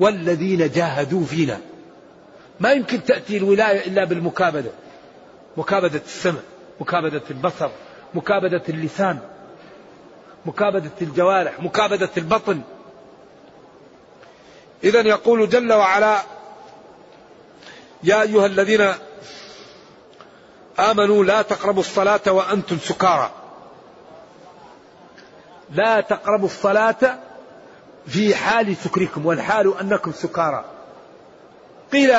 والذين 0.00 0.70
جاهدوا 0.70 1.24
فينا. 1.24 1.60
ما 2.60 2.72
يمكن 2.72 3.04
تأتي 3.04 3.36
الولاية 3.36 3.86
إلا 3.86 4.04
بالمكابدة. 4.04 4.70
مكابدة 5.56 6.00
السمع 6.06 6.40
مكابدة 6.80 7.22
البصر 7.30 7.70
مكابدة 8.14 8.62
اللسان 8.68 9.18
مكابدة 10.46 10.90
الجوارح 11.02 11.60
مكابدة 11.60 12.10
البطن. 12.16 12.60
إذا 14.84 15.00
يقول 15.00 15.48
جل 15.48 15.72
وعلا 15.72 16.22
يا 18.02 18.22
أيها 18.22 18.46
الذين 18.46 18.94
آمنوا 20.78 21.24
لا 21.24 21.42
تقربوا 21.42 21.80
الصلاة 21.80 22.20
وأنتم 22.26 22.78
سكارى. 22.78 23.30
لا 25.70 26.00
تقربوا 26.00 26.46
الصلاة 26.46 27.18
في 28.06 28.34
حال 28.34 28.76
سكركم 28.76 29.26
والحال 29.26 29.78
أنكم 29.80 30.12
سكارى. 30.12 30.64
قيل 31.92 32.14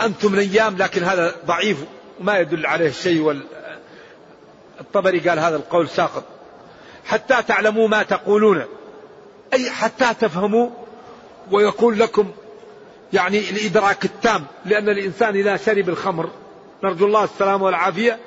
أنتم 0.00 0.34
الأيام 0.34 0.76
لكن 0.76 1.04
هذا 1.04 1.34
ضعيف 1.46 1.84
وما 2.20 2.38
يدل 2.38 2.66
عليه 2.66 2.90
شيء 2.90 3.40
الطبري 4.80 5.18
قال 5.18 5.38
هذا 5.38 5.56
القول 5.56 5.88
ساقط. 5.88 6.24
حتى 7.04 7.42
تعلموا 7.42 7.88
ما 7.88 8.02
تقولون. 8.02 8.64
أي 9.52 9.70
حتى 9.70 10.14
تفهموا 10.20 10.70
ويكون 11.50 11.94
لكم 11.94 12.30
يعني 13.12 13.50
الإدراك 13.50 14.04
التام 14.04 14.44
لأن 14.66 14.88
الإنسان 14.88 15.36
إذا 15.36 15.56
شرب 15.56 15.88
الخمر 15.88 16.30
نرجو 16.84 17.06
الله 17.06 17.24
السلامة 17.24 17.64
والعافية 17.64 18.18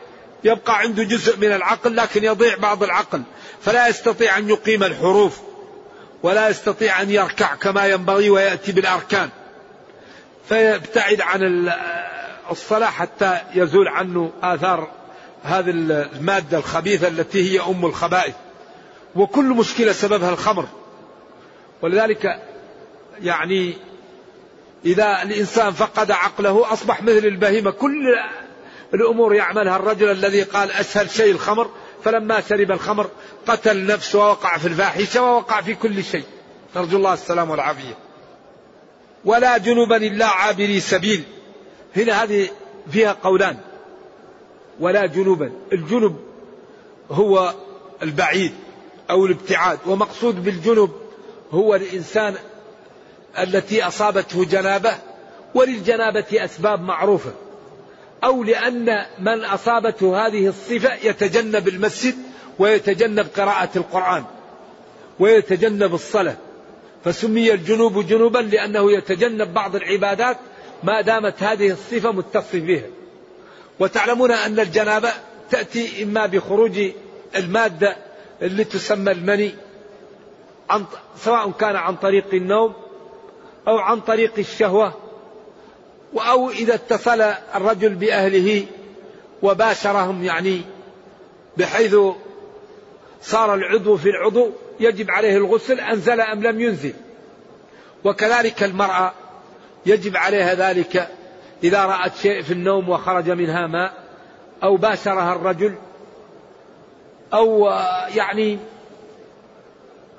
يبقى 0.43 0.79
عنده 0.79 1.03
جزء 1.03 1.37
من 1.37 1.51
العقل 1.51 1.95
لكن 1.95 2.23
يضيع 2.23 2.55
بعض 2.55 2.83
العقل. 2.83 3.21
فلا 3.61 3.87
يستطيع 3.87 4.37
أن 4.37 4.49
يقيم 4.49 4.83
الحروف 4.83 5.41
ولا 6.23 6.49
يستطيع 6.49 7.01
أن 7.01 7.09
يركع 7.09 7.55
كما 7.55 7.85
ينبغي 7.87 8.29
ويأتي 8.29 8.71
بالأركان. 8.71 9.29
فيبتعد 10.49 11.21
عن 11.21 11.71
الصلاة 12.51 12.89
حتى 12.89 13.37
يزول 13.55 13.87
عنه 13.87 14.31
آثار 14.43 14.91
هذه 15.43 15.69
المادة 15.69 16.57
الخبيثة 16.57 17.07
التي 17.07 17.51
هي 17.51 17.61
أم 17.65 17.85
الخبائث. 17.85 18.35
وكل 19.15 19.45
مشكلة 19.45 19.91
سببها 19.91 20.29
الخمر. 20.29 20.65
ولذلك 21.81 22.39
يعني 23.21 23.73
إذا 24.85 25.21
الإنسان 25.23 25.71
فقد 25.71 26.11
عقله 26.11 26.73
أصبح 26.73 27.03
مثل 27.03 27.25
البهيمة. 27.25 27.71
كل 27.71 28.15
الأمور 28.93 29.35
يعملها. 29.35 29.75
الرجل 29.75 30.11
الذي 30.11 30.43
قال 30.43 30.71
أسهل 30.71 31.09
شيء 31.09 31.31
الخمر 31.31 31.69
فلما 32.03 32.41
شرب 32.41 32.71
الخمر 32.71 33.09
قتل 33.47 33.85
نفسه 33.85 34.19
ووقع 34.19 34.57
في 34.57 34.67
الفاحشة 34.67 35.23
ووقع 35.23 35.61
في 35.61 35.75
كل 35.75 36.03
شيء. 36.03 36.23
نرجو 36.75 36.97
الله 36.97 37.13
السلام 37.13 37.49
والعافية. 37.49 37.97
ولا 39.25 39.57
جنبا 39.57 39.97
إلا 39.97 40.25
عابري 40.25 40.79
سبيل. 40.79 41.23
هنا 41.95 42.23
هذه 42.23 42.49
فيها 42.91 43.17
قولان. 43.23 43.57
ولا 44.79 45.05
جنوبا. 45.05 45.51
الجنب 45.73 46.15
هو 47.11 47.53
البعيد 48.01 48.53
أو 49.09 49.25
الابتعاد. 49.25 49.79
ومقصود 49.85 50.43
بالجنب 50.43 50.89
هو 51.51 51.75
الإنسان 51.75 52.35
التي 53.39 53.83
أصابته 53.87 54.45
جنابة 54.45 54.93
وللجنابة 55.55 56.25
أسباب 56.31 56.81
معروفة. 56.81 57.31
أو 58.23 58.43
لأن 58.43 59.05
من 59.19 59.43
أصابته 59.43 60.27
هذه 60.27 60.47
الصفة 60.47 60.93
يتجنب 60.93 61.67
المسجد 61.67 62.15
ويتجنب 62.59 63.27
قراءة 63.37 63.69
القرآن 63.75 64.23
ويتجنب 65.19 65.93
الصلاة. 65.93 66.35
فسمي 67.05 67.53
الجنوب 67.53 68.07
جنوبا 68.07 68.39
لأنه 68.39 68.91
يتجنب 68.91 69.53
بعض 69.53 69.75
العبادات 69.75 70.37
ما 70.83 71.01
دامت 71.01 71.43
هذه 71.43 71.71
الصفة 71.71 72.11
متصف 72.11 72.55
بها. 72.55 72.85
وتعلمون 73.79 74.31
أن 74.31 74.59
الجنابة 74.59 75.09
تأتي 75.49 76.03
إما 76.03 76.25
بخروج 76.25 76.79
المادة 77.35 77.95
اللي 78.41 78.63
تسمى 78.63 79.11
المني 79.11 79.55
عن 80.69 80.85
سواء 81.17 81.51
كان 81.51 81.75
عن 81.75 81.95
طريق 81.95 82.25
النوم 82.33 82.73
أو 83.67 83.77
عن 83.77 83.99
طريق 84.01 84.31
الشهوة 84.37 84.93
أو 86.15 86.49
إذا 86.49 86.75
اتصل 86.75 87.21
الرجل 87.55 87.89
بأهله 87.89 88.65
وباشرهم 89.43 90.23
يعني 90.23 90.61
بحيث 91.57 91.95
صار 93.21 93.53
العضو 93.53 93.97
في 93.97 94.09
العضو 94.09 94.49
يجب 94.79 95.11
عليه 95.11 95.37
الغسل 95.37 95.79
أنزل 95.79 96.21
أم 96.21 96.43
لم 96.43 96.61
ينزل. 96.61 96.93
وكذلك 98.03 98.63
المرأة 98.63 99.13
يجب 99.85 100.17
عليها 100.17 100.53
ذلك 100.53 101.09
إذا 101.63 101.85
رأت 101.85 102.15
شيء 102.15 102.41
في 102.41 102.53
النوم 102.53 102.89
وخرج 102.89 103.29
منها 103.29 103.67
ماء 103.67 103.93
أو 104.63 104.77
باشرها 104.77 105.35
الرجل 105.35 105.75
أو 107.33 107.69
يعني 108.15 108.59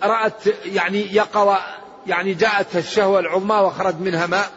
رأت 0.02 0.46
يعني 0.64 1.14
يقظ 1.14 1.56
يعني 2.06 2.34
جاءت 2.34 2.76
الشهوة 2.76 3.20
العظمى 3.20 3.56
وخرج 3.56 4.00
منها 4.00 4.26
ماء 4.26 4.50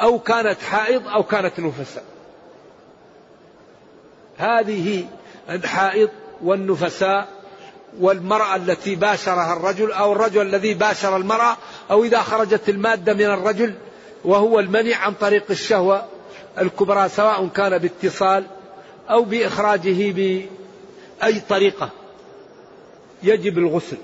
أو 0.00 0.18
كانت 0.18 0.62
حائض 0.62 1.08
أو 1.08 1.22
كانت 1.22 1.60
نفساء. 1.60 2.04
هذه 4.36 5.04
الحائض 5.50 6.10
والنفساء 6.42 7.28
والمرأة 8.00 8.56
التي 8.56 8.94
باشرها 8.94 9.52
الرجل 9.52 9.92
أو 9.92 10.12
الرجل 10.12 10.42
الذي 10.42 10.74
باشر 10.74 11.16
المرأة 11.16 11.56
أو 11.90 12.04
إذا 12.04 12.20
خرجت 12.20 12.68
المادة 12.68 13.14
من 13.14 13.24
الرجل 13.24 13.74
وهو 14.24 14.60
المنع 14.60 14.96
عن 14.96 15.14
طريق 15.14 15.44
الشهوة 15.50 16.06
الكبرى 16.58 17.08
سواء 17.08 17.48
كان 17.48 17.78
باتصال 17.78 18.44
أو 19.10 19.22
بإخراجه 19.22 20.12
بأي 20.12 21.40
طريقة. 21.48 21.90
يجب 23.22 23.58
الغسل. 23.58 23.96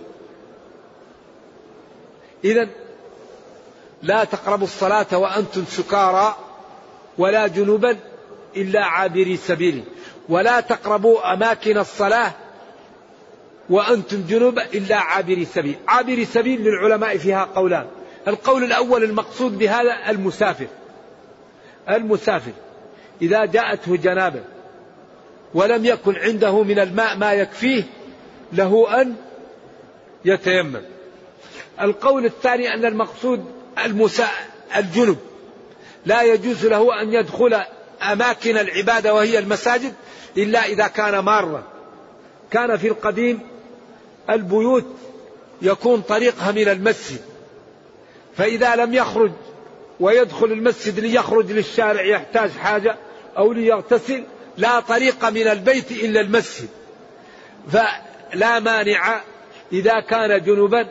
إذا 2.44 2.68
لا 4.02 4.24
تقربوا 4.24 4.66
الصلاة 4.66 5.18
وأنتم 5.18 5.64
سكارى 5.68 6.36
ولا 7.18 7.46
جنوبا 7.46 7.96
إلا 8.56 8.84
عابري 8.84 9.36
سبيل. 9.36 9.84
ولا 10.28 10.60
تقربوا 10.60 11.32
أماكن 11.32 11.78
الصلاة 11.78 12.32
وأنتم 13.70 14.24
جنوب 14.28 14.58
إلا 14.58 14.96
عابري 14.96 15.44
سبيل. 15.44 15.74
عابري 15.88 16.24
سبيل 16.24 16.60
للعلماء 16.60 17.18
فيها 17.18 17.44
قولان. 17.44 17.86
القول 18.28 18.64
الأول 18.64 19.04
المقصود 19.04 19.58
بهذا 19.58 20.10
المسافر. 20.10 20.66
المسافر. 21.90 22.52
إذا 23.22 23.44
جاءته 23.44 23.96
جنابة 23.96 24.40
ولم 25.54 25.84
يكن 25.84 26.16
عنده 26.16 26.62
من 26.62 26.78
الماء 26.78 27.16
ما 27.16 27.32
يكفيه 27.32 27.82
له 28.52 29.00
أن 29.00 29.14
يتيمم. 30.24 30.93
القول 31.80 32.24
الثاني 32.24 32.74
أن 32.74 32.84
المقصود 32.84 33.44
المسا... 33.84 34.28
الجنب 34.76 35.16
لا 36.06 36.22
يجوز 36.22 36.66
له 36.66 37.02
أن 37.02 37.12
يدخل 37.12 37.60
أماكن 38.02 38.58
العبادة 38.58 39.14
وهي 39.14 39.38
المساجد 39.38 39.94
إلا 40.36 40.64
إذا 40.66 40.86
كان 40.86 41.18
مارا. 41.18 41.62
كان 42.50 42.76
في 42.76 42.88
القديم 42.88 43.40
البيوت 44.30 44.84
يكون 45.62 46.00
طريقها 46.00 46.52
من 46.52 46.68
المسجد. 46.68 47.20
فإذا 48.36 48.76
لم 48.76 48.94
يخرج 48.94 49.32
ويدخل 50.00 50.46
المسجد 50.46 51.00
ليخرج 51.00 51.52
للشارع 51.52 52.02
يحتاج 52.02 52.50
حاجة 52.50 52.96
أو 53.38 53.52
ليغتسل 53.52 54.24
لا 54.56 54.80
طريق 54.80 55.24
من 55.24 55.48
البيت 55.48 55.90
إلا 55.92 56.20
المسجد. 56.20 56.68
فلا 57.72 58.60
مانع 58.60 59.20
إذا 59.72 60.00
كان 60.00 60.42
جنبا 60.44 60.88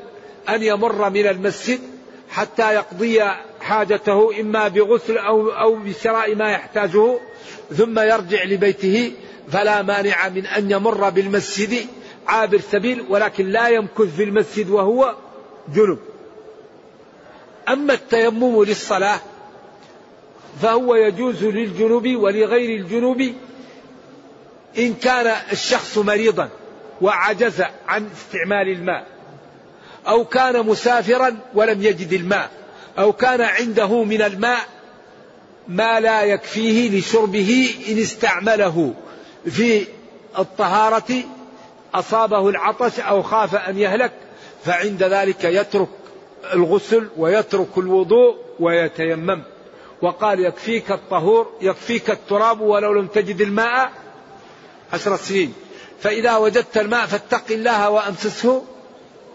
أن 0.50 0.64
يمر 0.64 1.10
من 1.10 1.28
المسجد 1.28 1.80
حتى 2.30 2.74
يقضي 2.74 3.24
حاجته 3.62 4.42
إما 4.42 4.68
بغسل 4.68 5.18
أو, 5.18 5.50
أو 5.50 5.76
بشراء 5.76 6.36
ما 6.36 6.52
يحتاجه 6.52 7.18
ثم 7.78 8.00
يرجع 8.00 8.44
لبيته. 8.44 9.12
فلا 9.52 9.82
مانع 9.82 10.30
من 10.30 10.46
أن 10.46 10.72
يمر 10.72 11.10
بالمسجد 11.10 11.88
عابر 12.28 12.60
سبيل 12.60 13.06
ولكن 13.10 13.48
لا 13.48 13.68
يمكث 13.68 14.16
في 14.16 14.24
المسجد 14.24 14.70
وهو 14.70 15.16
جنب. 15.74 16.00
أما 17.70 17.94
التيمم 17.94 18.64
للصلاة 18.64 19.20
فهو 20.62 20.96
يجوز 20.96 21.44
للجنوب 21.44 22.08
ولغير 22.08 22.80
الجنوب 22.80 23.22
إن 24.78 24.94
كان 24.94 25.36
الشخص 25.52 25.98
مريضا 25.98 26.50
وعجز 27.02 27.64
عن 27.88 28.10
استعمال 28.16 28.70
الماء. 28.70 29.13
أو 30.08 30.26
كان 30.26 30.66
مسافرا 30.66 31.38
ولم 31.54 31.84
يجد 31.84 32.14
الماء 32.14 32.50
أو 33.00 33.14
كان 33.14 33.42
عنده 33.42 34.04
من 34.04 34.22
الماء 34.22 34.66
ما 35.68 36.00
لا 36.00 36.24
يكفيه 36.24 37.00
لشربه 37.00 37.76
إن 37.90 37.98
استعمله. 37.98 38.94
في 39.46 39.86
الطهارة 40.40 41.24
أصابه 41.94 42.50
العطش 42.50 43.00
أو 43.00 43.24
خاف 43.24 43.56
أن 43.56 43.78
يهلك 43.78 44.12
فعند 44.66 45.04
ذلك 45.04 45.44
يترك 45.44 45.88
الغسل 46.54 47.08
ويترك 47.18 47.78
الوضوء 47.78 48.36
ويتيمم. 48.60 49.44
وقال 50.02 50.40
يكفيك 50.40 50.92
الطهور 50.92 51.52
يكفيك 51.62 52.10
التراب 52.10 52.62
ولو 52.62 52.94
لم 52.94 53.08
تجد 53.08 53.42
الماء 53.42 53.92
عشر 54.94 55.16
سنين. 55.16 55.54
فإذا 56.00 56.38
وجدت 56.38 56.78
الماء 56.78 57.06
فاتق 57.06 57.44
الله 57.52 57.90
وأمسسه 57.90 58.64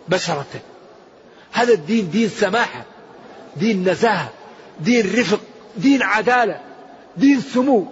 بشرته. 0.09 0.61
هذا 1.53 1.73
الدين 1.73 2.11
دين 2.11 2.29
سماحة 2.29 2.85
دين 3.57 3.89
نزاهة 3.89 4.33
دين 4.81 5.21
رفق 5.21 5.41
دين 5.77 6.03
عدالة 6.03 6.61
دين 7.17 7.41
سمو. 7.41 7.87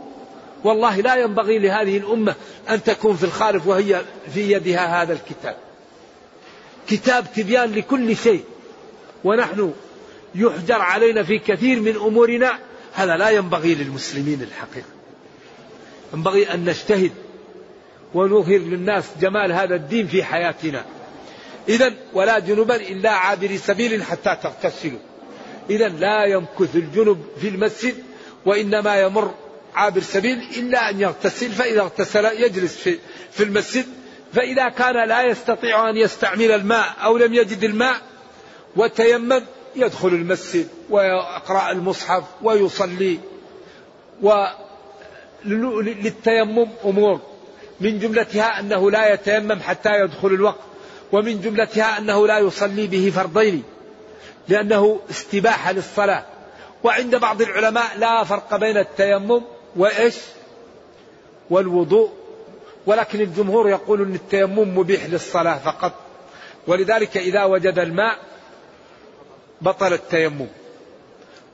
والله 0.65 1.01
لا 1.01 1.17
ينبغي 1.17 1.59
لهذه 1.59 1.97
الأمة 1.97 2.35
أن 2.71 2.83
تكون 2.83 3.17
في 3.17 3.25
الخالف 3.25 3.67
وهي 3.67 4.03
في 4.35 4.53
يدها 4.53 5.03
هذا 5.03 5.13
الكتاب. 5.13 5.57
كتاب 6.89 7.27
تبيان 7.37 7.73
لكل 7.73 8.17
شيء. 8.17 8.45
ونحن 9.25 9.73
يحجر 10.35 10.81
علينا 10.81 11.23
في 11.23 11.39
كثير 11.39 11.81
من 11.81 11.97
أمورنا. 11.97 12.59
هذا 12.95 13.17
لا 13.17 13.31
ينبغي 13.31 13.75
للمسلمين 13.75 14.43
الحقيقة. 14.43 14.89
ينبغي 16.15 16.55
أن 16.55 16.65
نجتهد 16.65 17.13
ونظهر 18.15 18.59
للناس 18.59 19.05
جمال 19.21 19.53
هذا 19.53 19.75
الدين 19.75 20.07
في 20.07 20.25
حياتنا. 20.25 20.85
إذا 21.69 21.93
ولا 22.13 22.39
جنبا 22.39 22.77
إلا 22.77 23.11
عابر 23.11 23.57
سبيل 23.57 24.03
حتى 24.03 24.37
تغتسلوا. 24.43 24.99
إذا 25.71 25.89
لا 25.89 26.25
يمكث 26.25 26.77
الجنب 26.77 27.25
في 27.41 27.49
المسجد 27.49 27.95
وإنما 28.47 29.01
يمر 29.01 29.35
عابر 29.75 30.01
سبيل 30.01 30.39
إلا 30.57 30.91
أن 30.91 31.01
يغتسل 31.01 31.51
فإذا 31.51 31.81
اغتسل 31.81 32.25
يجلس 32.25 32.77
في, 32.77 32.99
في 33.31 33.43
المسجد. 33.45 33.85
فإذا 34.33 34.69
كان 34.69 35.09
لا 35.09 35.23
يستطيع 35.23 35.91
أن 35.91 35.97
يستعمل 35.97 36.51
الماء 36.51 36.95
أو 37.05 37.17
لم 37.17 37.35
يجد 37.35 37.65
الماء 37.65 37.97
وتيمم 38.77 39.43
يدخل 39.77 40.09
المسجد 40.09 40.69
ويقرأ 40.91 41.71
المصحف 41.71 42.25
ويصلي. 42.43 43.19
وللتيمم 45.45 46.69
أمور. 46.85 47.21
من 47.81 47.99
جملتها 47.99 48.61
أنه 48.61 48.91
لا 48.91 49.13
يتيمم 49.13 49.61
حتى 49.61 50.01
يدخل 50.01 50.29
الوقت. 50.29 50.76
ومن 51.17 51.41
جملتها 51.41 51.99
أنه 51.99 52.27
لا 52.27 52.39
يصلي 52.39 52.87
به 52.87 53.13
فرضين 53.15 53.63
لأنه 54.49 55.01
استباحة 55.11 55.73
للصلاة. 55.73 56.25
وعند 56.85 57.17
بعض 57.17 57.43
العلماء 57.43 57.99
لا 57.99 58.25
فرق 58.25 58.57
بين 58.57 58.77
التيمم 58.77 59.43
وإيش؟ 59.77 60.15
والوضوء. 61.51 62.11
ولكن 62.87 63.21
الجمهور 63.21 63.69
يقول 63.69 64.03
أن 64.03 64.15
التيمم 64.15 64.79
مبيح 64.79 65.07
للصلاة 65.07 65.59
فقط. 65.59 65.93
ولذلك 66.67 67.17
إذا 67.17 67.45
وجد 67.45 67.79
الماء 67.79 68.19
بطل 69.61 69.93
التيمم. 69.93 70.49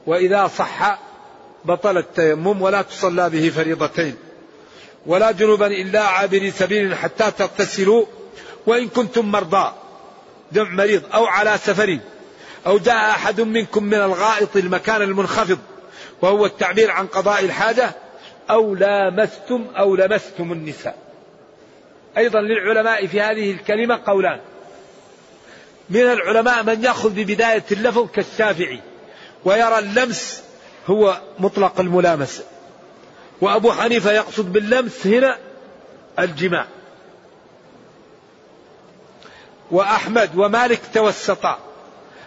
وإذا 0.06 0.46
صح 0.46 0.98
بطل 1.64 1.98
التيمم 1.98 2.62
ولا 2.62 2.82
تصلى 2.82 3.30
به 3.30 3.50
فريضتين. 3.50 4.16
ولا 5.06 5.30
جنوبا 5.30 5.66
إلا 5.66 6.00
عابري 6.00 6.50
سبيل 6.50 6.94
حتى 6.94 7.30
تغتسلوا 7.30 8.04
وإن 8.66 8.88
كنتم 8.88 9.32
مرضى 9.32 9.72
جمع 10.52 10.70
مريض 10.70 11.02
أو 11.14 11.26
على 11.26 11.58
سفر 11.58 11.98
أو 12.66 12.78
جاء 12.78 13.10
أحد 13.10 13.40
منكم 13.40 13.84
من 13.84 13.94
الغائط 13.94 14.56
المكان 14.56 15.02
المنخفض 15.02 15.58
وهو 16.22 16.46
التعبير 16.46 16.90
عن 16.90 17.06
قضاء 17.06 17.44
الحاجة 17.44 17.90
أو 18.50 18.74
لامستم 18.74 19.66
أو 19.78 19.96
لمستم 19.96 20.52
النساء. 20.52 20.98
أيضا 22.16 22.40
للعلماء 22.40 23.06
في 23.06 23.20
هذه 23.20 23.50
الكلمة 23.50 24.00
قولان. 24.06 24.40
من 25.90 26.00
العلماء 26.00 26.62
من 26.62 26.84
يأخذ 26.84 27.10
ببداية 27.10 27.64
اللفظ 27.72 28.10
كالشافعي 28.10 28.80
ويرى 29.44 29.78
اللمس 29.78 30.42
هو 30.86 31.20
مطلق 31.38 31.80
الملامسة. 31.80 32.44
وأبو 33.40 33.72
حنيفة 33.72 34.12
يقصد 34.12 34.52
باللمس 34.52 35.06
هنا 35.06 35.38
الجماع. 36.18 36.66
وأحمد 39.72 40.30
ومالك 40.36 40.80
توسطا. 40.94 41.58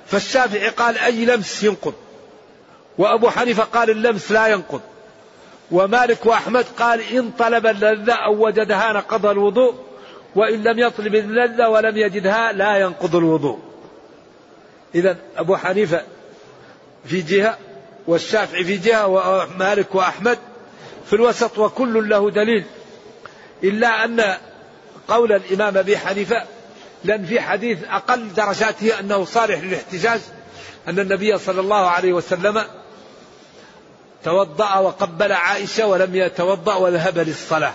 فالشافعي 0.07 0.69
قال 0.69 0.97
أي 0.97 1.25
لمس 1.25 1.63
ينقض. 1.63 1.93
وأبو 2.97 3.29
حنيفة 3.29 3.63
قال 3.63 3.89
اللمس 3.89 4.31
لا 4.31 4.47
ينقض. 4.47 4.81
ومالك 5.71 6.25
وأحمد 6.25 6.65
قال 6.79 7.01
إن 7.01 7.31
طلب 7.39 7.67
اللذة 7.67 8.13
أو 8.13 8.45
وجدها 8.45 8.93
نقض 8.93 9.25
الوضوء 9.25 9.75
وإن 10.35 10.63
لم 10.63 10.79
يطلب 10.79 11.15
اللذة 11.15 11.69
ولم 11.69 11.97
يجدها 11.97 12.51
لا 12.51 12.77
ينقض 12.77 13.15
الوضوء. 13.15 13.59
إذا 14.95 15.17
أبو 15.37 15.55
حنيفة 15.55 16.03
في 17.05 17.21
جهة 17.21 17.57
والشافعي 18.07 18.63
في 18.63 18.77
جهة 18.77 19.07
ومالك 19.07 19.95
وأحمد 19.95 20.37
في 21.05 21.13
الوسط 21.13 21.57
وكل 21.57 22.09
له 22.09 22.31
دليل. 22.31 22.63
إلا 23.63 24.05
أن 24.05 24.37
قول 25.07 25.31
الإمام 25.31 25.77
أبي 25.77 25.97
حنيفة 25.97 26.43
لأن 27.05 27.25
في 27.25 27.41
حديث 27.41 27.83
أقل 27.83 28.33
درجاته 28.33 28.99
أنه 28.99 29.25
صالح 29.25 29.63
للاحتجاج 29.63 30.21
أن 30.87 30.99
النبي 30.99 31.37
صلى 31.37 31.61
الله 31.61 31.87
عليه 31.87 32.13
وسلم 32.13 32.63
توضأ 34.23 34.77
وقبل 34.77 35.31
عائشة 35.31 35.87
ولم 35.87 36.15
يتوضأ 36.15 36.75
وذهب 36.75 37.17
للصلاة. 37.17 37.73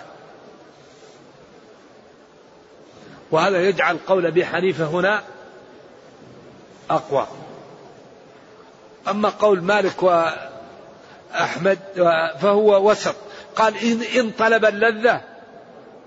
وهذا 3.30 3.62
يجعل 3.62 3.98
قول 4.06 4.26
أبي 4.26 4.46
حنيفة 4.46 4.84
هنا 4.84 5.22
أقوى. 6.90 7.26
أما 9.08 9.28
قول 9.28 9.62
مالك 9.62 10.02
وأحمد 10.02 11.78
فهو 12.40 12.90
وسط. 12.90 13.14
قال 13.56 13.76
إن, 13.76 14.02
إن 14.02 14.30
طلب 14.30 14.64
اللذة 14.64 15.29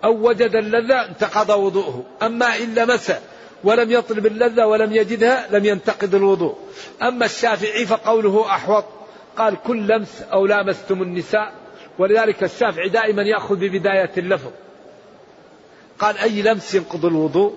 أو 0.04 0.28
وجد 0.28 0.56
اللذة 0.56 1.06
انتقض 1.06 1.50
وضوءه. 1.50 2.04
أما 2.22 2.58
إن 2.58 2.76
لمس 2.76 3.12
ولم 3.64 3.92
يطلب 3.92 4.26
اللذة 4.26 4.66
ولم 4.66 4.96
يجدها 4.96 5.48
لم 5.52 5.66
ينتقض 5.66 6.16
الوضوء. 6.16 6.58
أما 7.02 7.26
الشافعي 7.26 7.86
فقوله 7.86 8.46
أحوط. 8.46 8.86
قال 9.38 9.58
كل 9.64 9.88
لمس 9.88 10.22
أو 10.22 10.46
لامستم 10.46 11.02
النساء. 11.02 11.54
ولذلك 12.00 12.44
الشافعي 12.44 12.90
دائما 12.90 13.22
يأخذ 13.22 13.56
ببداية 13.56 14.12
اللفظ. 14.18 14.52
قال 16.00 16.18
أي 16.18 16.42
لمس 16.42 16.76
ينقض 16.76 17.06
الوضوء؟ 17.06 17.54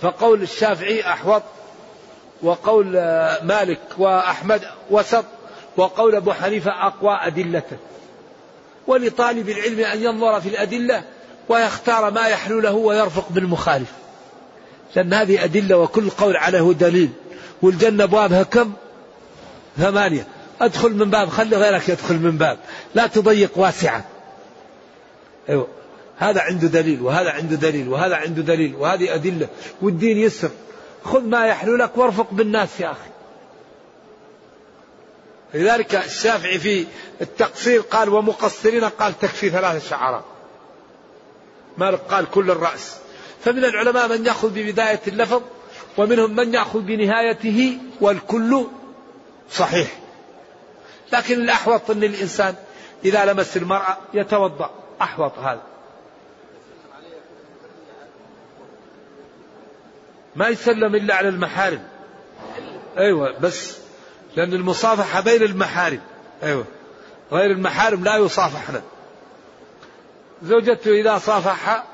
فقول 0.00 0.42
الشافعي 0.42 1.02
أحوط 1.02 1.42
وقول 2.42 2.86
مالك 3.42 3.80
وأحمد 3.98 4.62
وسط 4.90 5.24
وقول 5.76 6.14
أبو 6.14 6.32
حنيفة 6.32 6.86
أقوى 6.86 7.18
أدلة. 7.20 7.62
ولطالب 8.86 9.48
العلم 9.48 9.80
أن 9.80 10.02
ينظر 10.02 10.40
في 10.40 10.48
الأدلة 10.48 11.02
ويختار 11.48 12.10
ما 12.10 12.26
يحلو 12.26 12.60
له 12.60 12.72
ويرفق 12.72 13.26
بالمخالف. 13.30 13.92
لأن 14.96 15.14
هذه 15.14 15.44
أدلة 15.44 15.78
وكل 15.78 16.10
قول 16.10 16.36
عليه 16.36 16.72
دليل. 16.72 17.10
والجنة 17.62 18.04
أبوابها 18.04 18.42
كم؟ 18.42 18.72
ثمانية. 19.78 20.26
أدخل 20.60 20.94
من 20.94 21.10
باب 21.10 21.28
خلي 21.28 21.56
غيرك 21.56 21.88
يدخل 21.88 22.14
من 22.14 22.38
باب. 22.38 22.58
لا 22.94 23.06
تضيق 23.06 23.50
واسعة. 23.56 24.04
أيوة. 25.48 25.68
هذا 26.16 26.40
عنده 26.40 26.68
دليل 26.68 27.02
وهذا 27.02 27.30
عنده 27.30 27.56
دليل 27.56 27.88
وهذا 27.88 28.16
عنده 28.16 28.42
دليل 28.42 28.74
وهذه 28.74 29.14
أدلة. 29.14 29.48
والدين 29.82 30.18
يسر. 30.18 30.50
خذ 31.04 31.22
ما 31.22 31.46
يحلو 31.46 31.76
لك 31.76 31.98
وارفق 31.98 32.26
بالناس 32.32 32.80
يا 32.80 32.90
أخي. 32.90 33.13
لذلك 35.54 35.94
الشافعي 35.94 36.58
في 36.58 36.86
التقصير 37.20 37.80
قال 37.80 38.08
ومقصرين 38.08 38.84
قال 38.84 39.18
تكفي 39.18 39.50
ثلاث 39.50 39.88
شعرات. 39.90 40.24
مالك 41.78 42.00
قال 42.00 42.30
كل 42.30 42.50
الرأس. 42.50 42.98
فمن 43.44 43.64
العلماء 43.64 44.08
من 44.08 44.26
يأخذ 44.26 44.50
ببداية 44.50 45.00
اللفظ 45.06 45.42
ومنهم 45.96 46.36
من 46.36 46.54
يأخذ 46.54 46.80
بنهايته 46.80 47.78
والكل 48.00 48.66
صحيح. 49.50 49.98
لكن 51.12 51.34
الأحوط 51.40 51.90
أن 51.90 52.04
الإنسان 52.04 52.54
إذا 53.04 53.24
لمس 53.24 53.56
المرأة 53.56 53.98
يتوضأ. 54.14 54.70
أحوط 55.02 55.38
هذا. 55.38 55.62
ما 60.36 60.48
يسلم 60.48 60.94
إلا 60.94 61.14
على 61.14 61.28
المحارم. 61.28 61.82
أيوة 62.98 63.38
بس 63.38 63.83
لأن 64.36 64.52
المصافحة 64.52 65.20
بين 65.20 65.42
المحارم. 65.42 66.00
أيوة. 66.42 66.64
غير 67.32 67.50
المحارم 67.50 68.04
لا 68.04 68.16
يصافحنا 68.16 68.82
زوجته 70.42 70.90
إذا 71.00 71.18
صافحها 71.18 71.84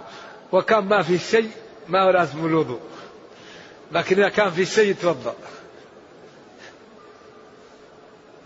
وكان 0.52 0.84
ما 0.84 1.02
في 1.02 1.18
شيء 1.18 1.50
ما 1.88 2.06
هو 2.06 2.10
لازم 2.10 2.46
الوضوء. 2.46 2.80
لكن 3.92 4.20
إذا 4.20 4.28
كان 4.28 4.50
في 4.50 4.66
شيء 4.66 4.90
يتوضأ. 4.90 5.34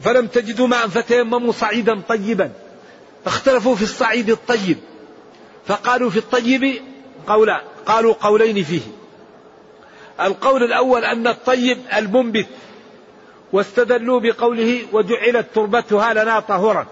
فلم 0.00 0.26
تجدوا 0.26 0.66
ماء 0.66 0.88
فتيمموا 0.88 1.52
صعيدا 1.52 2.00
طيبا. 2.08 2.52
اختلفوا 3.26 3.74
في 3.74 3.82
الصعيد 3.82 4.30
الطيب. 4.30 4.78
فقالوا 5.66 6.10
في 6.10 6.16
الطيب 6.16 6.82
قولان 7.26 7.60
قالوا 7.86 8.14
قولين 8.14 8.64
فيه. 8.64 8.80
القول 10.20 10.62
الأول 10.62 11.04
أن 11.04 11.26
الطيب 11.26 11.78
المنبت. 11.96 12.46
واستدلوا 13.54 14.20
بقوله 14.20 14.82
وجعلت 14.92 15.46
تربتها 15.54 16.12
لنا 16.14 16.40
طهورا 16.40 16.86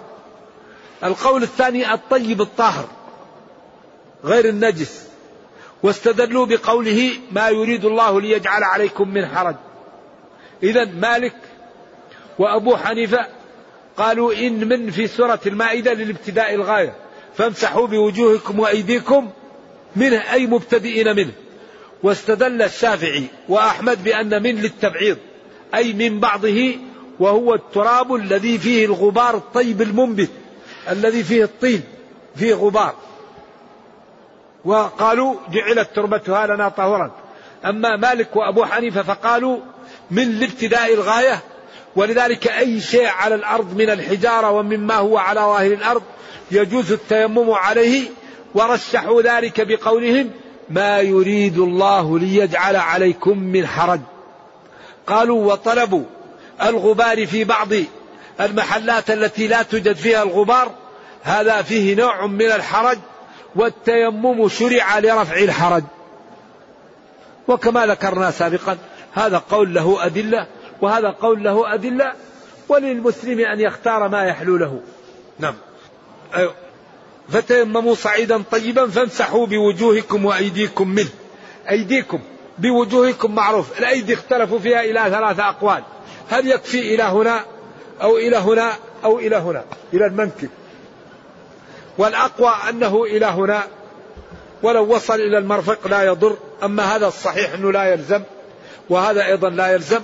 القول 1.04 1.42
الثاني 1.42 1.94
الطيب 1.94 2.40
الطاهر 2.40 2.88
غير 4.24 4.44
النجس. 4.48 5.08
واستدلوا 5.82 6.46
بقوله 6.46 7.10
ما 7.32 7.48
يريد 7.48 7.84
الله 7.84 8.20
ليجعل 8.20 8.62
عليكم 8.62 9.08
من 9.08 9.26
حرج. 9.26 9.54
إذا 10.62 10.84
مالك 10.84 11.34
وأبو 12.38 12.76
حنيفة 12.76 13.26
قالوا 13.96 14.34
إن 14.34 14.68
من 14.68 14.90
في 14.90 15.06
سورة 15.06 15.40
المائدة 15.46 15.92
للابتداء 15.92 16.54
الغاية. 16.54 16.94
فامسحوا 17.36 17.86
بوجوهكم 17.86 18.60
وأيديكم 18.60 19.30
منه 19.96 20.32
أي 20.32 20.46
مبتدئين 20.46 21.16
منه. 21.16 21.32
واستدل 22.02 22.62
الشافعي 22.62 23.24
وأحمد 23.48 24.04
بأن 24.04 24.42
من 24.42 24.54
للتبعيض. 24.54 25.18
أي 25.74 25.92
من 25.92 26.20
بعضه 26.20 26.76
وهو 27.20 27.54
التراب 27.54 28.14
الذي 28.14 28.58
فيه 28.58 28.84
الغبار 28.84 29.36
الطيب 29.36 29.82
المنبت 29.82 30.30
الذي 30.90 31.24
فيه 31.24 31.44
الطين 31.44 31.82
فيه 32.36 32.54
غبار. 32.54 32.94
وقالوا 34.64 35.34
جعلت 35.50 35.88
تربتها 35.94 36.46
لنا 36.46 36.68
طهورا. 36.68 37.10
أما 37.64 37.96
مالك 37.96 38.36
وأبو 38.36 38.64
حنيفة 38.64 39.02
فقالوا 39.02 39.58
من 40.10 40.22
الابتداء 40.22 40.94
الغاية 40.94 41.40
ولذلك 41.96 42.48
أي 42.48 42.80
شيء 42.80 43.06
على 43.06 43.34
الأرض 43.34 43.76
من 43.76 43.90
الحجارة 43.90 44.50
ومما 44.50 44.94
هو 44.94 45.18
على 45.18 45.40
ظاهر 45.40 45.72
الأرض 45.72 46.02
يجوز 46.50 46.92
التيمم 46.92 47.50
عليه 47.50 48.08
ورشحوا 48.54 49.22
ذلك 49.22 49.60
بقولهم 49.60 50.30
ما 50.70 51.00
يريد 51.00 51.58
الله 51.58 52.18
ليجعل 52.18 52.76
عليكم 52.76 53.38
من 53.38 53.66
حرج. 53.66 54.00
قالوا 55.12 55.52
وطلبوا 55.52 56.04
الغبار 56.62 57.26
في 57.26 57.44
بعض 57.44 57.68
المحلات 58.40 59.10
التي 59.10 59.46
لا 59.46 59.62
توجد 59.62 59.96
فيها 59.96 60.22
الغبار. 60.22 60.70
هذا 61.22 61.62
فيه 61.62 61.94
نوع 61.94 62.26
من 62.26 62.52
الحرج 62.52 62.98
والتيمم 63.56 64.48
شرع 64.48 64.98
لرفع 64.98 65.36
الحرج. 65.36 65.82
وكما 67.48 67.86
ذكرنا 67.86 68.30
سابقا 68.30 68.78
هذا 69.12 69.42
قول 69.50 69.74
له 69.74 70.06
أدلة 70.06 70.46
وهذا 70.80 71.08
قول 71.08 71.42
له 71.42 71.74
أدلة 71.74 72.12
وللمسلم 72.68 73.40
أن 73.40 73.60
يختار 73.60 74.08
ما 74.08 74.24
يحلو 74.24 74.56
له. 74.56 74.80
نعم. 75.38 75.54
أيوه. 76.34 76.54
فتيمموا 77.28 77.94
صعيدا 77.94 78.42
طيبا 78.50 78.86
فامسحوا 78.86 79.46
بوجوهكم 79.46 80.24
وأيديكم 80.24 80.88
منه. 80.88 81.10
أيديكم. 81.70 82.20
بوجوهكم 82.58 83.34
معروف. 83.34 83.78
الأيدي 83.78 84.14
اختلفوا 84.14 84.58
فيها 84.58 84.80
إلى 84.80 85.00
ثلاثة 85.00 85.48
أقوال. 85.48 85.82
هل 86.30 86.46
يكفي 86.46 86.94
إلى 86.94 87.02
هنا 87.02 87.44
أو 88.02 88.16
إلى 88.16 88.36
هنا 88.36 88.72
أو 89.04 89.18
إلى 89.18 89.36
هنا؟ 89.36 89.64
إلى 89.94 90.06
المنكب. 90.06 90.48
والأقوى 91.98 92.54
أنه 92.68 93.04
إلى 93.04 93.26
هنا. 93.26 93.62
ولو 94.62 94.94
وصل 94.94 95.14
إلى 95.14 95.38
المرفق 95.38 95.88
لا 95.88 96.02
يضر. 96.02 96.36
أما 96.62 96.96
هذا 96.96 97.06
الصحيح 97.06 97.54
أنه 97.54 97.72
لا 97.72 97.84
يلزم. 97.84 98.22
وهذا 98.88 99.26
أيضا 99.26 99.50
لا 99.50 99.72
يلزم. 99.72 100.00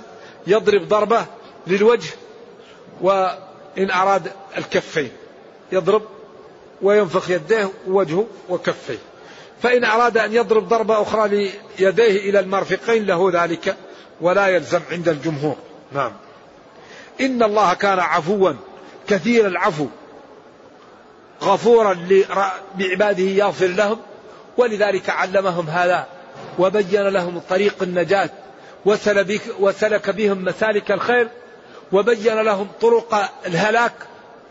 يضرب 0.47 0.89
ضربة 0.89 1.27
للوجه 1.67 2.11
وإن 3.01 3.91
أراد 3.91 4.33
الكفين. 4.59 5.11
يضرب 5.73 6.03
وينفخ 6.83 7.31
يديه 7.31 7.71
ووجهه 7.89 8.27
وكفيه. 8.49 8.99
فإن 9.63 9.85
أراد 9.85 10.19
أن 10.19 10.33
يضرب 10.33 10.69
ضربة 10.69 11.03
أخرى 11.03 11.29
ليديه 11.79 12.31
إلى 12.31 12.41
المرفقين 12.41 13.07
له 13.07 13.31
ذلك 13.33 13.77
ولا 14.21 14.47
يلزم 14.47 14.81
عند 14.91 15.09
الجمهور. 15.09 15.57
نعم. 15.93 16.13
إن 17.21 17.43
الله 17.43 17.75
كان 17.75 17.99
عفوا 17.99 18.53
كثير 19.09 19.47
العفو 19.47 19.87
غفورا 21.43 21.99
بعباده 22.75 23.23
يغفر 23.23 23.67
لهم 23.67 23.99
ولذلك 24.57 25.11
علمهم 25.11 25.69
هذا 25.69 26.07
وبين 26.59 27.03
لهم 27.03 27.41
طريق 27.51 27.83
النجاة 27.83 28.31
وسلك 29.61 30.11
بهم 30.11 30.45
مسالك 30.45 30.93
الخير 30.93 31.29
وبين 31.93 32.41
لهم 32.41 32.69
طرق 32.81 33.31
الهلاك 33.47 33.93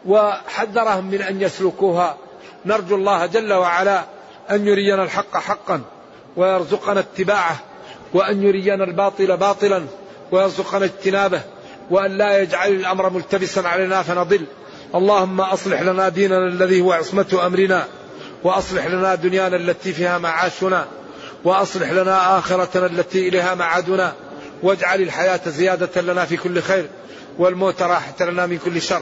وحذرهم 0.05 1.05
من 1.05 1.21
أن 1.21 1.41
يسلكوها. 1.41 2.17
نرجو 2.65 2.95
الله 2.95 3.25
جل 3.25 3.53
وعلا 3.53 4.03
أن 4.51 4.67
يرينا 4.67 5.03
الحق 5.03 5.37
حقا 5.37 5.81
ويرزقنا 6.35 6.99
اتباعه 6.99 7.59
وأن 8.13 8.43
يرينا 8.43 8.83
الباطل 8.83 9.37
باطلا 9.37 9.83
ويرزقنا 10.31 10.85
اجتنابه 10.85 11.41
وأن 11.89 12.17
لا 12.17 12.41
يجعل 12.41 12.71
الأمر 12.71 13.09
ملتبسا 13.09 13.59
علينا 13.59 14.01
فنضل. 14.03 14.45
اللهم 14.95 15.41
أصلح 15.41 15.81
لنا 15.81 16.09
ديننا 16.09 16.47
الذي 16.47 16.81
هو 16.81 16.91
عصمة 16.91 17.39
أمرنا 17.45 17.87
وأصلح 18.43 18.85
لنا 18.85 19.15
دنيانا 19.15 19.55
التي 19.55 19.93
فيها 19.93 20.17
معاشنا 20.17 20.85
وأصلح 21.43 21.91
لنا 21.91 22.39
آخرتنا 22.39 22.85
التي 22.85 23.27
إليها 23.27 23.55
معادنا. 23.55 24.13
واجعل 24.63 25.01
الحياة 25.01 25.39
زيادة 25.47 26.01
لنا 26.01 26.25
في 26.25 26.37
كل 26.37 26.61
خير 26.61 26.87
والموت 27.37 27.81
راحة 27.81 28.25
لنا 28.25 28.45
من 28.45 28.57
كل 28.57 28.81
شر. 28.81 29.01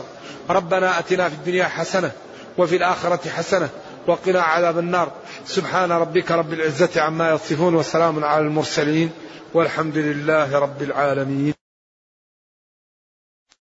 ربنا 0.49 0.99
أتنا 0.99 1.29
في 1.29 1.35
الدنيا 1.35 1.65
حسنة 1.65 2.11
وفي 2.57 2.75
الآخرة 2.75 3.29
حسنة 3.29 3.69
وقنا 4.07 4.41
عذاب 4.41 4.79
النار. 4.79 5.11
سبحان 5.45 5.91
ربك 5.91 6.31
رب 6.31 6.53
العزة 6.53 7.01
عما 7.01 7.31
يصفون 7.31 7.75
وسلام 7.75 8.23
على 8.23 8.45
المرسلين 8.45 9.09
والحمد 9.53 9.97
لله 9.97 10.59
رب 10.59 10.81
العالمين. 10.81 11.64